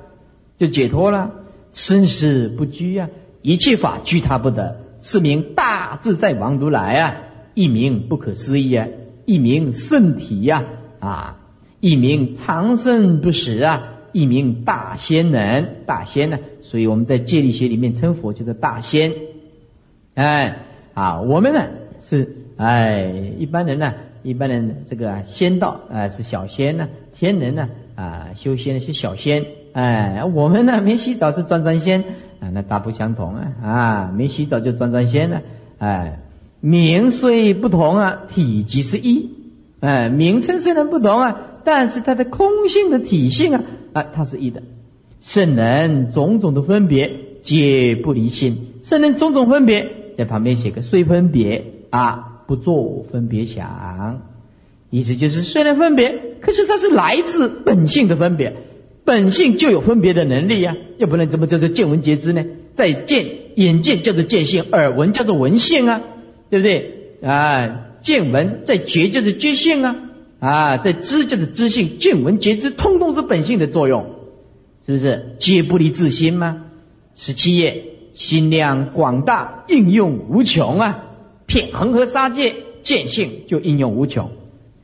[0.58, 1.30] 就解脱了，
[1.72, 3.08] 生死不拘啊，
[3.42, 7.16] 一切法拘他不得，是名大自在王如来啊，
[7.54, 8.88] 一名不可思议啊，
[9.24, 10.64] 一名圣体呀
[10.98, 11.38] 啊，
[11.80, 19.12] 一名长生不死啊，一名大仙人，大仙呢，所以我们在戒律学里面称佛就是大仙，
[20.14, 20.58] 哎
[20.92, 21.66] 啊，我们呢
[22.00, 23.94] 是哎一般人呢，
[24.28, 27.68] 一般人这个仙道啊是小仙呢，天人呢。
[27.96, 32.04] 啊，修仙是小仙，哎，我们呢没洗澡是钻钻仙，
[32.40, 35.40] 啊，那大不相同啊，啊，没洗澡就钻钻仙了，
[35.78, 36.20] 哎，
[36.60, 39.30] 名虽不同啊，体积是一，
[39.80, 43.64] 哎，名称虽然不同啊，但是它的空性的体性啊，
[43.94, 44.62] 啊，它是一的，
[45.22, 54.22] 圣人种种的分别皆不离心，圣人种种分别在旁边写个虽分别啊，不做分别想，
[54.90, 58.56] 意思就是虽然分别，可是它是来自本性的分别，
[59.04, 62.44] 本性就有分别的能力呀，要不然怎么叫做见闻觉知呢？
[62.74, 63.26] 在见
[63.56, 66.02] 眼见叫做见性，耳闻叫做闻性啊，
[66.50, 67.18] 对不对？
[67.22, 69.96] 啊，见闻在觉就是觉性啊。
[70.38, 74.04] 啊，在知就是知性，见闻觉知，通通是本性的作用，
[74.84, 75.34] 是不是？
[75.38, 76.64] 皆不离自心吗？
[77.14, 81.04] 十七页，心量广大，应用无穷啊！
[81.46, 84.30] 遍恒河沙界，见性就应用无穷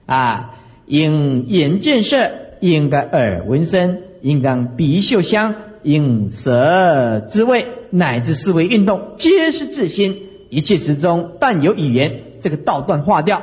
[0.06, 0.58] 啊！
[0.86, 10.28] 应眼见色，应该耳闻声，应当鼻嗅香，应舌知味，乃至思维运动，皆是自心。
[10.50, 13.42] 一切时中，但有语言，这个道断化掉。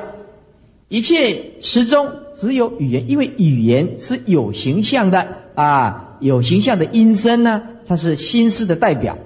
[0.88, 9.18] 一切时中只有语言，因为语言是有形象的啊，有形象的音声呢，它是心思的代表，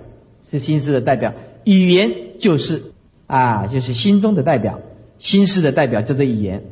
[0.48, 1.34] 是心思的代表。
[1.64, 2.93] 语言就是
[3.26, 4.80] 啊，就是心中的代表，
[5.18, 6.64] 心思的代表就这语言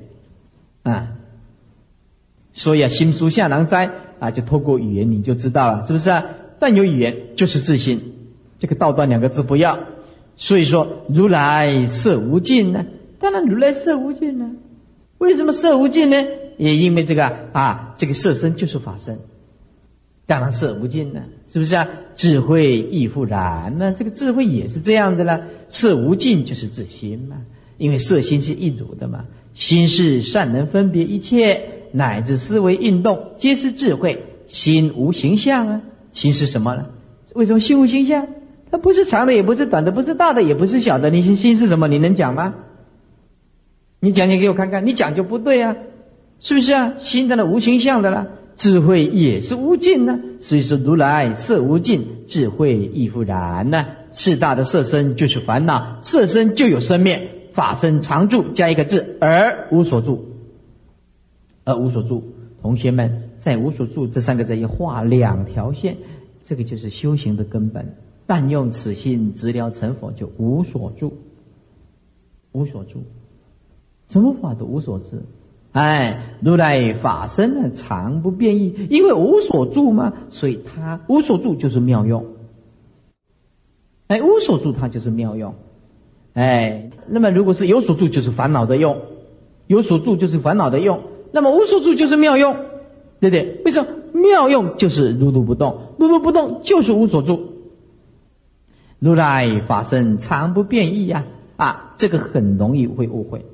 [0.83, 1.13] 啊。
[2.53, 6.25] 所以啊，心书下囊斋啊，就透过语言你就知道了，是不是啊？
[6.59, 8.15] 但有语言就是自心，
[8.59, 9.79] 这个道断两个字不要。
[10.37, 12.87] 所以说，如来色无尽呢？
[13.19, 14.53] 当然，如来色无尽呢。
[15.19, 16.17] 为什么色无尽呢？
[16.59, 19.19] 也因为这个啊，这个色身就是法身，
[20.27, 21.23] 当然色无尽呢，
[21.53, 21.87] 是不是啊？
[22.15, 25.43] 智慧亦复然呢，这个智慧也是这样子了。
[25.69, 27.37] 色无尽就是自心嘛，
[27.77, 29.27] 因为色心是一组的嘛。
[29.53, 31.61] 心是善能分别一切，
[31.93, 34.25] 乃至思维运动，皆是智慧。
[34.47, 36.87] 心无形象啊，心是什么呢？
[37.35, 38.29] 为什么心无形象？
[38.71, 41.11] 它不是长的，也不是短的，不是大的，也不是小的。
[41.11, 41.87] 你心心是什么？
[41.87, 42.55] 你能讲吗？
[44.01, 45.77] 你讲讲给我看看，你讲就不对啊，
[46.41, 46.95] 是不是啊？
[46.99, 50.21] 心当然无形象的了，智慧也是无尽呢。
[50.41, 53.87] 所以说，如来色无尽，智慧亦复然呢。
[54.13, 60.27] 四大的色身就是烦恼，色身就有生灭，法身常住，加一个字而无所住，
[61.65, 62.23] 而无所住。
[62.61, 65.97] 同学们在无所住这三个字一画两条线，
[66.45, 67.97] 这个就是修行的根本。
[68.27, 71.17] 但用此心直了成佛，就无所住，
[72.53, 73.03] 无所住。
[74.09, 75.23] 什么法都无所知，
[75.73, 82.27] 哎，如来法身呢，常不变异，因为无所住嘛，所以他无所住就是妙用。
[84.09, 85.55] 哎，无所住它就是妙用，
[86.35, 88.97] 哎，那么如果是有所住，就是烦恼的用；
[89.67, 91.01] 有所住就是烦恼的用，
[91.31, 92.55] 那么无所住就是妙用，
[93.21, 93.63] 对不对？
[93.65, 97.53] 为什么妙用就是如如不动，如如不动就是无所住。
[98.99, 101.25] 如来法身常不变异呀，
[101.57, 103.47] 啊，这个很容易会误会。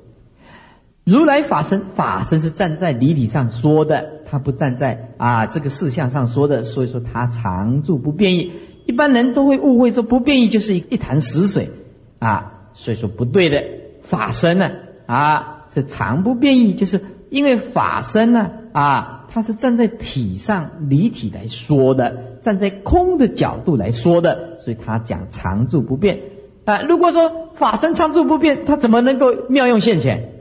[1.10, 8.52] 如来法身，法身是站在理理上说的，他不站在啊这个事项上说的，所以说他常住不变异。
[8.84, 11.70] 一般人都会误会说不变异就是一一潭死水，
[12.18, 13.64] 啊，所以说不对的。
[14.02, 14.70] 法身呢，
[15.06, 26.20] 啊是常不变异，就是因为法身呢，啊它是站在体上离体来说的，站在空的角度来说的，所以他讲常住不变。
[26.66, 30.34] 啊，如果说法身常住不变，他怎么能够妙用现前？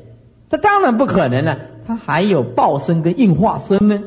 [0.49, 3.99] 这当然不可能了，它还有报身跟应化身呢，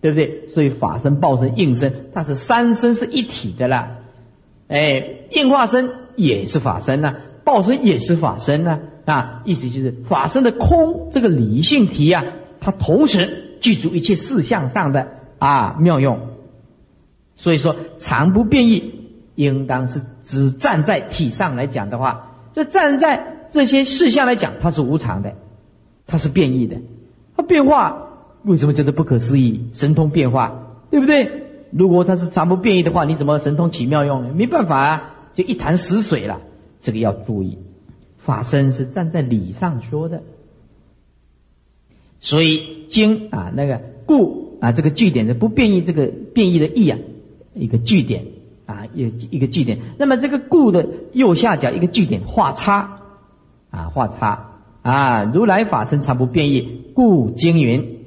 [0.00, 0.48] 对不对？
[0.48, 3.98] 所以法身、报身、应身，它是三身是一体的啦。
[4.68, 7.14] 哎，应化身也是法身呐，
[7.44, 8.80] 报身也是法身呐。
[9.04, 12.24] 啊，意思就是法身的空这个理性体啊，
[12.60, 15.08] 它同时具足一切事项上的
[15.38, 16.28] 啊妙用。
[17.34, 25.34] 所以说常不变异，应当是只站在体上来讲的话，这站在这些事项来讲，它是无常的。
[26.06, 26.76] 它是变异的，
[27.36, 28.08] 它变化
[28.42, 29.68] 为什么叫做不可思议？
[29.72, 31.30] 神通变化，对不对？
[31.70, 34.34] 如果它是常不变异的话，你怎么神通起妙用呢？
[34.34, 36.40] 没办法啊，就一潭死水了。
[36.80, 37.58] 这个要注意，
[38.18, 40.22] 法身是站在理上说的，
[42.20, 46.98] 所以经啊那个故啊这个句点的不变异，这个变异的异啊
[47.54, 48.26] 一个句点
[48.66, 49.78] 啊一一个句点。
[49.96, 52.98] 那么这个故的右下角一个句点画叉
[53.70, 54.51] 啊画叉。
[54.82, 58.00] 啊，如来法身常不变异，故经云，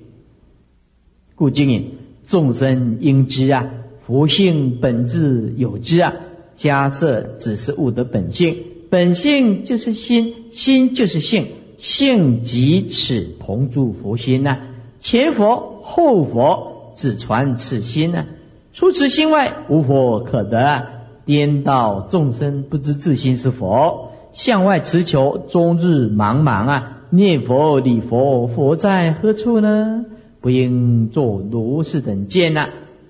[1.36, 1.94] 故经云，
[2.26, 3.70] 众生应知啊，
[4.06, 6.14] 佛性本质有之啊，
[6.56, 8.58] 假设只是悟得本性，
[8.90, 11.48] 本性就是心，心就是性，
[11.78, 14.58] 性即此同住佛心呐，
[15.00, 18.26] 前佛后佛只传此心呐，
[18.74, 20.88] 除此心外无佛可得，
[21.26, 24.12] 颠倒众生不知自心是佛。
[24.36, 27.02] 向外持求，终日茫茫啊！
[27.10, 30.04] 念佛礼佛，佛在何处呢？
[30.42, 32.68] 不应作如是等见呐。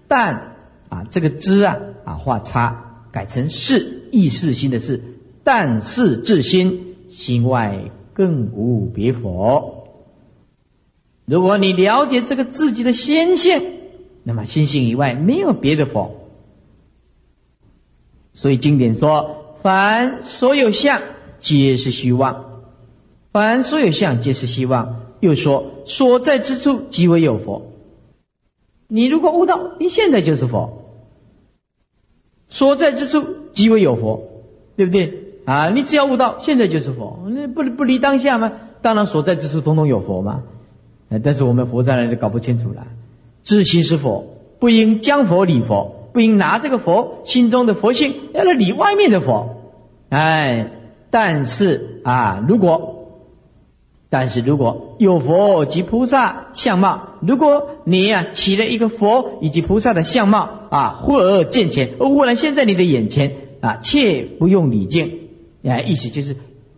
[0.08, 0.56] 但
[0.88, 5.02] 啊，这个知啊啊画叉改成是意识心的是，
[5.44, 9.88] 但是自心心外更无别佛。
[11.26, 13.64] 如果你了解这个自己的心性，
[14.22, 16.30] 那么心性以外没有别的佛。
[18.36, 21.02] 所以经典说，凡所有相
[21.40, 22.64] 皆是虚妄，
[23.32, 25.02] 凡所有相皆是虚妄。
[25.22, 27.72] 又说所在之处即为有佛。
[28.88, 30.84] 你如果悟道，你现在就是佛。
[32.48, 34.44] 所在之处即为有佛，
[34.76, 35.24] 对不对？
[35.46, 37.20] 啊，你只要悟道，现在就是佛。
[37.28, 38.52] 那不不离当下吗？
[38.82, 40.44] 当然所在之处通通有佛嘛。
[41.24, 42.86] 但是我们佛在那里搞不清楚了。
[43.42, 44.26] 自心是佛，
[44.60, 49.58] 不应将佛理佛，不应拿这个佛心中的佛性要来理外面的佛。
[50.10, 50.72] 哎，
[51.18, 53.07] 但是啊，如果
[54.09, 65.20] 但是如果有佛及菩萨相貌，如果你呀起了一个佛以及菩萨的相貌啊，忽而见前，忽然现在你的眼前啊，切不用礼敬。
[65.63, 66.36] 哎，意思就是。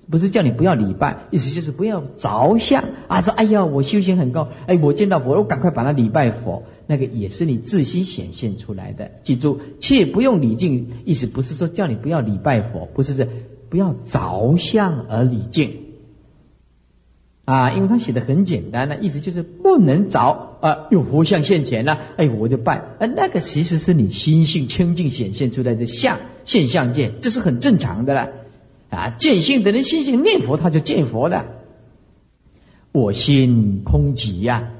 [0.09, 3.19] 不是叫你不要礼拜，意思就是不要着相啊！
[3.19, 6.63] 说哎呀，我修行很高，哎，我见到佛，我赶快把他礼拜佛。
[6.85, 9.11] 那个也是你自心显现出来的。
[9.23, 13.27] 记住，切不用礼敬，意思不是说叫你不要礼拜佛，不是这，
[13.69, 15.71] 不要着相而礼敬
[17.45, 17.71] 啊！
[17.71, 22.77] 因为他写的很简单的意思就是不能着啊，有佛像现前了，哎，我就拜。
[22.99, 28.29] 啊，那个其实是你心性清净显现出来的相现象见，这是很正常的了。
[28.89, 31.45] 啊，见性的人心性念佛，他就见佛了。
[32.91, 34.71] 我心空寂呀，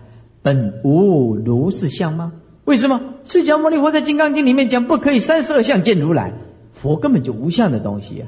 [0.42, 2.34] 本无如是相吗？
[2.66, 6.34] 为什么释迦牟尼佛在《金刚经》里面讲不可以三十二相见如来？
[6.74, 8.28] 佛根本就无相的东西啊！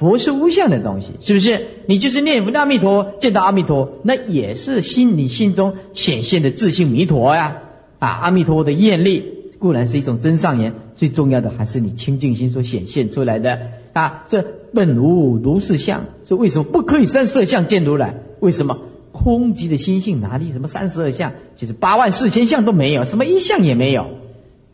[0.00, 1.66] 佛是无相的东西，是不是？
[1.86, 7.58] 你就是念佛阿弥陀，见到阿弥陀，那也是心你心中显现的自性弥陀呀！
[7.98, 9.22] 啊，阿弥陀的愿力
[9.58, 13.60] 固然是一种真上言，最重要的还是你清净心所显现出来的
[13.92, 14.24] 啊！
[14.26, 14.44] 这。
[14.72, 18.14] 本无如是相，所以为什么不可以三十二相见如来？
[18.38, 18.78] 为什么
[19.10, 21.32] 空寂的心性哪里什么三十二相？
[21.56, 24.06] 就是八万四千相都没有，什么一相也没有，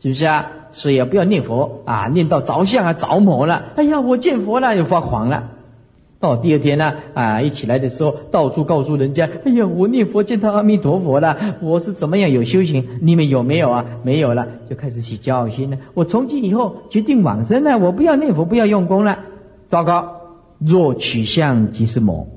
[0.03, 0.51] 是不是啊？
[0.77, 3.73] 所以也，不要念佛啊，念到着相啊着魔了。
[3.77, 5.53] 哎呀，我见佛了，又发狂了。
[6.21, 12.87] 到第二天呢啊，一起来的时候，到处告诉人家：哎呀，我念佛见到阿弥陀佛了，我是怎么样有修行？
[13.01, 13.87] 你们有没有啊？
[14.03, 15.79] 没有了，就开始起骄傲心了。
[15.95, 19.21] 我从今以后决定往生了，我不要念佛，不要用功了。
[19.69, 20.13] 糟糕！
[20.59, 22.29] 若取相即是魔。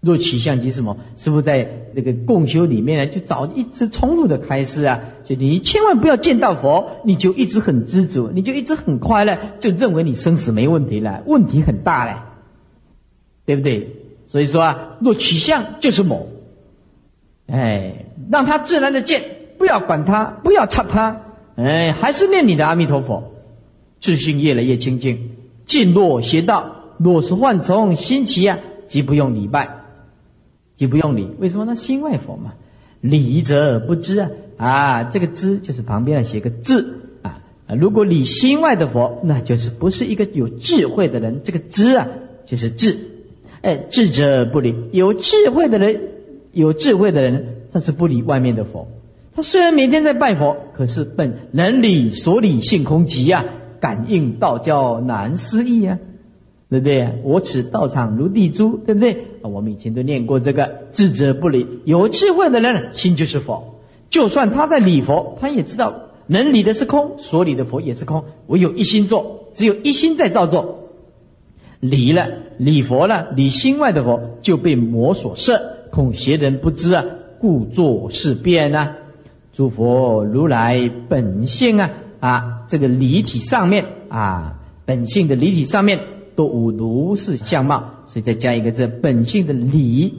[0.00, 0.96] 若取相即是魔。
[1.16, 12.16] 师傅在这个共修里面呢，就找一直冲突的开始啊，就你千万不要见到佛，你就一直很知足，你就一直很快乐，就认为你生死没问题了，问题很大嘞，
[13.46, 13.88] 对不对？
[14.24, 16.26] 所以说啊，若取相就是魔。
[17.46, 19.22] 哎，让他自然的见，
[19.58, 21.20] 不要管他，不要插他，
[21.56, 23.34] 哎，还是念你的阿弥陀佛，
[24.00, 25.30] 自信越来越清净。
[25.66, 29.83] 静若邪道，若是幻从心起啊，即不用礼拜，
[30.76, 31.28] 就不用理。
[31.38, 31.74] 为什么呢？
[31.74, 32.54] 心外佛嘛，
[33.00, 35.04] 理则不知啊啊！
[35.04, 37.40] 这个知就是旁边要写个字啊！
[37.78, 41.40] 如果理心外的佛，那就是不是一个有智慧的人。
[41.44, 42.08] 这个知啊，
[42.46, 42.98] 就是智，
[43.62, 44.74] 哎，智者不理。
[44.92, 46.00] 有智慧的人，
[46.52, 48.88] 有智慧的人，他是不理外面的佛。
[49.34, 53.44] 他虽然每天在拜佛，可是本能理所理性空极啊。
[53.80, 55.98] 感应道教难思议啊，
[56.70, 57.20] 对不对？
[57.22, 59.26] 我此道场如地珠，对不对？
[59.42, 63.80] 我们以前都念过这个智者不离，有智慧的人心就是佛。
[64.10, 65.94] 就算他在理佛，他也知道
[66.26, 68.24] 能理的是空，所理的佛也是空。
[68.46, 70.90] 唯有一心做，只有一心在造作。
[71.80, 72.28] 离了
[72.58, 75.60] 理佛了，理心外的佛就被魔所摄，
[75.90, 77.04] 恐邪人不知啊，
[77.38, 78.96] 故作事变啊。
[79.52, 81.90] 诸佛如来本性啊。
[82.20, 86.00] 啊，这个离体上面啊，本性的离体上面
[86.36, 90.14] 都无如是相貌，所以再加一个这本性的理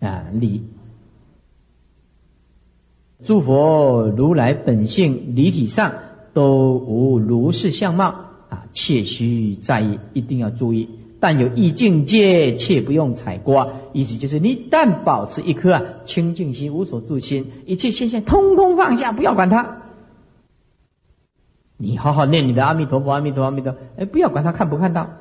[0.00, 0.62] 啊理。
[3.22, 5.92] 诸佛如来本性离体上
[6.32, 8.14] 都无如是相貌
[8.48, 10.88] 啊，切须在意，一定要注意。
[11.20, 13.68] 但有意境界，切不用采刮。
[13.92, 19.82] 意思就是，你但保持一颗清净心，无所住心，一切现象通通放下，不要管它。
[21.82, 23.74] 你好好念你的阿弥陀佛，阿弥陀佛，阿弥陀。
[23.96, 25.12] 哎，不要管他看不看到，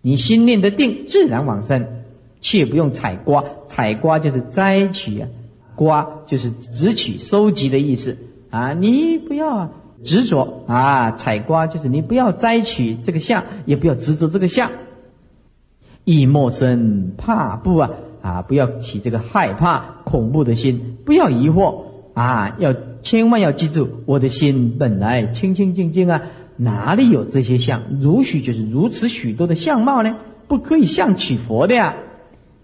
[0.00, 1.86] 你心念的定，自然往生，
[2.40, 3.44] 切不用采瓜。
[3.68, 5.28] 采瓜就是摘取啊，
[5.76, 8.18] 瓜就是只取、收集的意思
[8.50, 8.72] 啊。
[8.72, 9.70] 你不要
[10.02, 14.72] 执着啊，采瓜就是你不要摘取这个相，也不要执着这个相。
[16.02, 17.90] 亦莫生怕不啊
[18.22, 21.91] 啊，不要起这个害怕、恐怖的心，不要疑惑。
[22.14, 26.22] 啊，要千万要记住，我的心本来清清净净啊，
[26.56, 27.82] 哪里有这些相？
[28.00, 30.16] 如许就是如此许多的相貌呢？
[30.46, 31.96] 不可以相起佛的呀，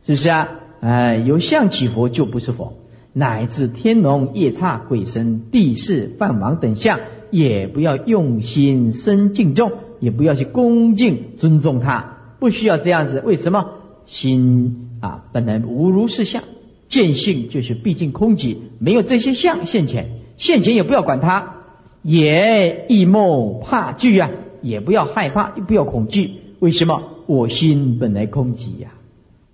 [0.02, 0.48] 是不是啊？
[0.80, 2.74] 哎，有相起佛就不是佛，
[3.12, 7.00] 乃至天龙夜叉鬼神地势梵王等相，
[7.30, 13.22] 也不要用心生敬重，也不要去恭敬尊重他，不需要这样子。
[13.24, 13.70] 为什么？
[14.04, 16.42] 心啊，本来无如是相。
[16.88, 21.56] 见性就是毕竟空寂，没有这些相现前，现前也不要管它，
[22.02, 24.30] 也易莫怕惧啊，
[24.62, 26.32] 也不要害怕，也不要恐惧。
[26.60, 27.02] 为什么？
[27.26, 28.88] 我心本来空寂呀。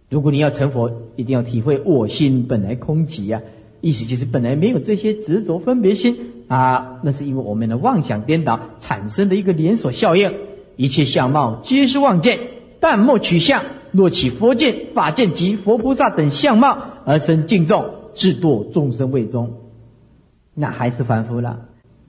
[0.08, 3.42] 如果你要成佛，一定要体会我心本来空寂呀。
[3.80, 6.16] 意思就是本来没有这些执着分别心
[6.46, 10.32] 啊，那是因为我们的妄想颠倒产生的一个连锁效应。
[10.76, 12.38] 一切相貌皆是妄见，
[12.80, 13.64] 但莫取相。
[13.90, 19.54] 若起佛见、法见及佛菩萨等相貌而生敬重，自堕众生位中，
[20.54, 21.68] 那还是凡夫了。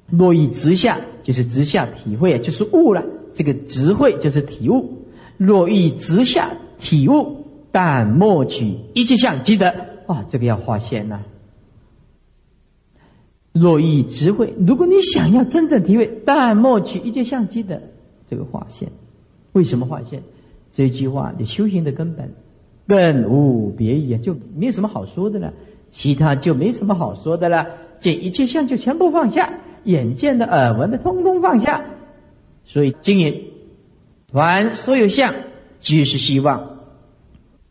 [0.09, 3.03] 若以直下，就是直下体会，就是悟了。
[3.33, 5.05] 这个直会就是体悟。
[5.37, 9.95] 若以直下体悟，但莫取一切相即得。
[10.07, 11.21] 啊，这个要划线呐。
[13.51, 17.81] 若以直会，如果你想要真正体会，但莫取一切相即得，
[18.27, 18.91] 这个划线。
[19.53, 20.23] 为什么划线？
[20.71, 22.33] 这句话，你修行的根本，
[22.87, 25.53] 更无别意啊，就没什么好说的了。
[25.91, 27.67] 其他就没什么好说的了。
[27.99, 29.53] 见一切相就全部放下，
[29.83, 31.85] 眼见的、耳闻的，通通放下。
[32.65, 33.45] 所以经营，
[34.31, 35.33] 凡所有相，
[35.79, 36.79] 皆是希望，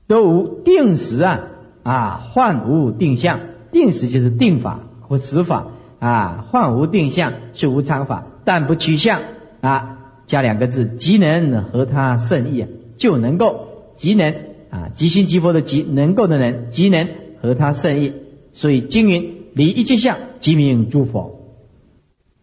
[0.07, 1.49] 都无定时啊
[1.83, 3.41] 啊，幻无定相。
[3.71, 5.67] 定时就是定法或实法
[5.99, 9.21] 啊，幻无定相是无常法，但不取相
[9.61, 12.69] 啊，加两个字，即能和他甚意啊。
[12.97, 13.67] 就能够
[13.97, 14.33] 即能
[14.75, 17.09] 啊，即心即佛的即能够的人，即能
[17.41, 18.13] 和他甚异。
[18.53, 21.55] 所以经云：离一切相，即名诸佛。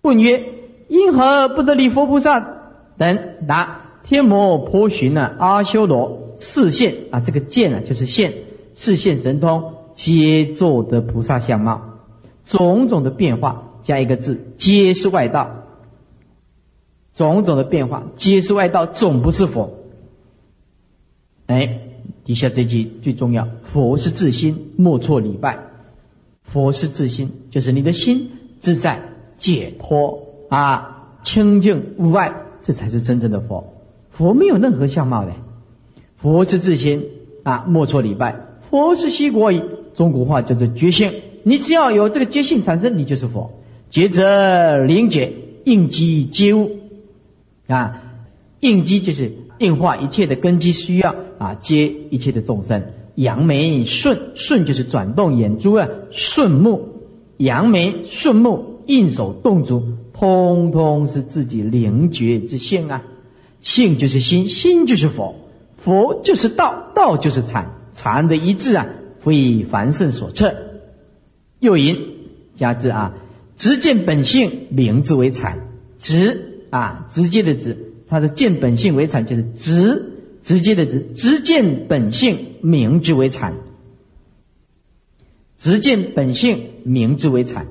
[0.02, 0.46] 问曰：
[0.88, 2.40] 因何不得离佛菩萨
[2.98, 3.20] 等？
[3.50, 8.34] 答：天魔颇寻呢，阿修罗视现啊，这个见啊就是现，
[8.76, 12.00] 视现神通，皆作得菩萨相貌，
[12.46, 15.58] 种种的变化，加一个字，皆是外道。
[17.14, 19.80] 种种的变化，皆是外道，总不是佛。
[21.48, 21.80] 哎，
[22.24, 25.60] 底下这句最重要：佛是自心，莫错礼拜。
[26.44, 29.02] 佛是自心，就是你的心自在、
[29.38, 33.74] 解脱啊，清净无碍，这才是真正的佛。
[34.10, 35.32] 佛没有任何相貌的，
[36.18, 37.06] 佛是自心
[37.44, 38.36] 啊，莫错礼拜。
[38.70, 39.62] 佛是西国语，
[39.94, 41.14] 中国话叫做觉性。
[41.44, 43.52] 你只要有这个觉性产生，你就是佛。
[43.90, 45.34] 觉者灵觉，
[45.64, 46.80] 应机皆物
[47.68, 48.04] 啊，
[48.60, 49.32] 应机就是
[49.62, 51.16] 应化一切的根基需要。
[51.38, 52.84] 啊，接一切的众生，
[53.16, 57.08] 扬眉顺顺就是转动眼珠啊，顺目，
[57.38, 59.84] 扬眉顺目，应手动足，
[60.14, 63.04] 通通是自己灵觉之性啊。
[63.62, 65.36] 性就是心，心就是佛，
[65.78, 68.88] 佛就是道，道就是禅，禅的一致啊，
[69.20, 70.54] 非凡圣所测。
[71.60, 71.98] 又引
[72.56, 73.16] 加之啊，
[73.56, 75.70] 直见本性，名字为禅。
[75.98, 80.12] 直啊，直接的直，它的见本性为禅，就是直。
[80.44, 83.54] 直接的直，直见本性，名之为禅。
[85.58, 87.68] 直见本性，名之为禅。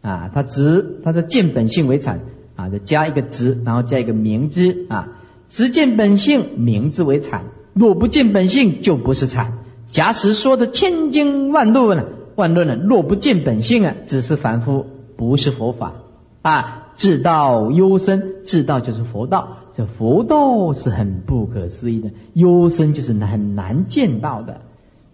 [0.00, 2.20] 啊，它直，它的见本性为禅。
[2.56, 4.86] 啊，再加一个直，然后加一个名之。
[4.88, 5.08] 啊，
[5.50, 7.44] 直见本性，名之为禅。
[7.74, 9.58] 若不见本性，就不是禅。
[9.88, 14.86] 假使说的千经万论呢，万论呢，若不见本性啊，只是凡夫，
[15.16, 15.94] 不是佛法。
[16.42, 19.56] 啊，至道幽深，至道就是佛道。
[19.72, 24.60] 这佛道是很不可思议的，幽深就是很难见到的，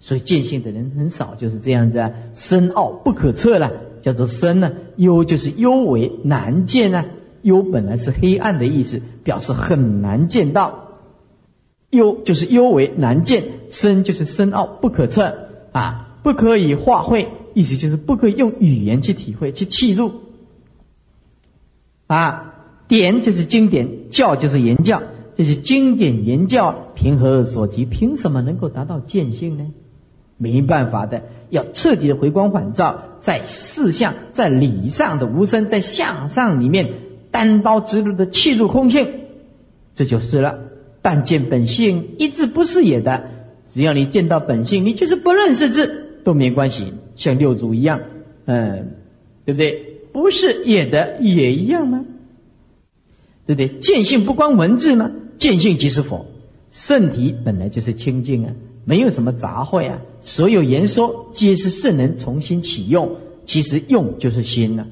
[0.01, 3.71] 所以见性的人很少，就是这样子啊，深奥不可测了，
[4.01, 4.73] 叫做深呢。
[4.97, 7.05] 幽就是幽为难见呢，
[7.43, 10.89] 幽本来是黑暗的意思，表示很难见到。
[11.91, 15.35] 幽就是幽为难见，深就是深奥不可测
[15.73, 20.11] 啊，不可以化会，意思就是不可以用语言去体会去契入
[22.15, 22.51] 啊。
[22.87, 25.03] 典就是经典，教就是言教，
[25.35, 27.87] 这是经典言教，凭何所及？
[27.87, 29.73] 凭什么能够达到见性呢？
[30.37, 36.91] 没办法的，要彻底的回光返照，在事相、在理上的无声，在相上里面
[37.31, 39.09] 单刀直入的切入空性，
[39.95, 40.59] 这就是了。
[41.01, 43.31] 但见本性，一字不是也的。
[43.67, 48.01] 只要你见到本性，你就是不认识字都没关系，像六祖一样，
[48.45, 48.97] 嗯，
[49.47, 49.94] 对不对？
[50.15, 52.05] 不是也的也一样吗？
[53.47, 53.69] 对不对？
[53.81, 55.11] 见性不光文字吗？
[55.37, 56.25] 见性即是佛，
[56.71, 58.53] 圣体本来就是清净啊，
[58.85, 59.99] 没有什么杂秽啊。
[60.21, 64.87] 所有言说皆是圣人重新启用，其实用就是心了。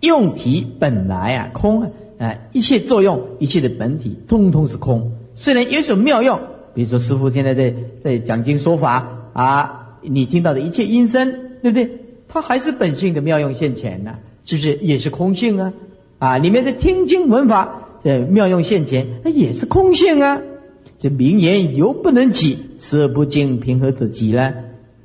[0.00, 5.12] 用体本来啊空啊，啊一切作用一切的本体通通是空。
[5.36, 6.40] 虽然有所妙用，
[6.74, 11.32] 比如说师父现在在在讲经说法啊，你听到的一切音声，
[11.62, 12.00] 对不对？
[12.26, 15.72] 它还是本性的妙用现前呢，是不是也是空性啊？
[16.18, 20.40] 啊，里面的听经闻法，呃，妙用现前，那也是空性啊。
[20.98, 24.54] 这名言犹不能及，色不精，凭何得及呢？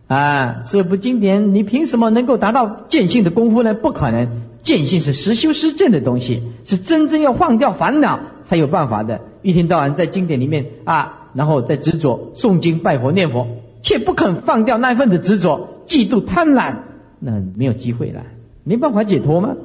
[0.07, 3.73] 啊，色不经典，你凭什么能够达到见性的功夫呢？
[3.73, 9.21] 不可能，见性是实修实证的东西，是真正要放掉烦恼才有办法的。
[9.41, 13.47] 一天到晚在经典里面啊，然后在执着诵经拜佛念佛，
[13.81, 16.75] 却不肯放掉那份的执着，嫉妒贪婪，
[17.19, 18.23] 那没有机会了，
[18.69, 19.57] 没办法解脱吗？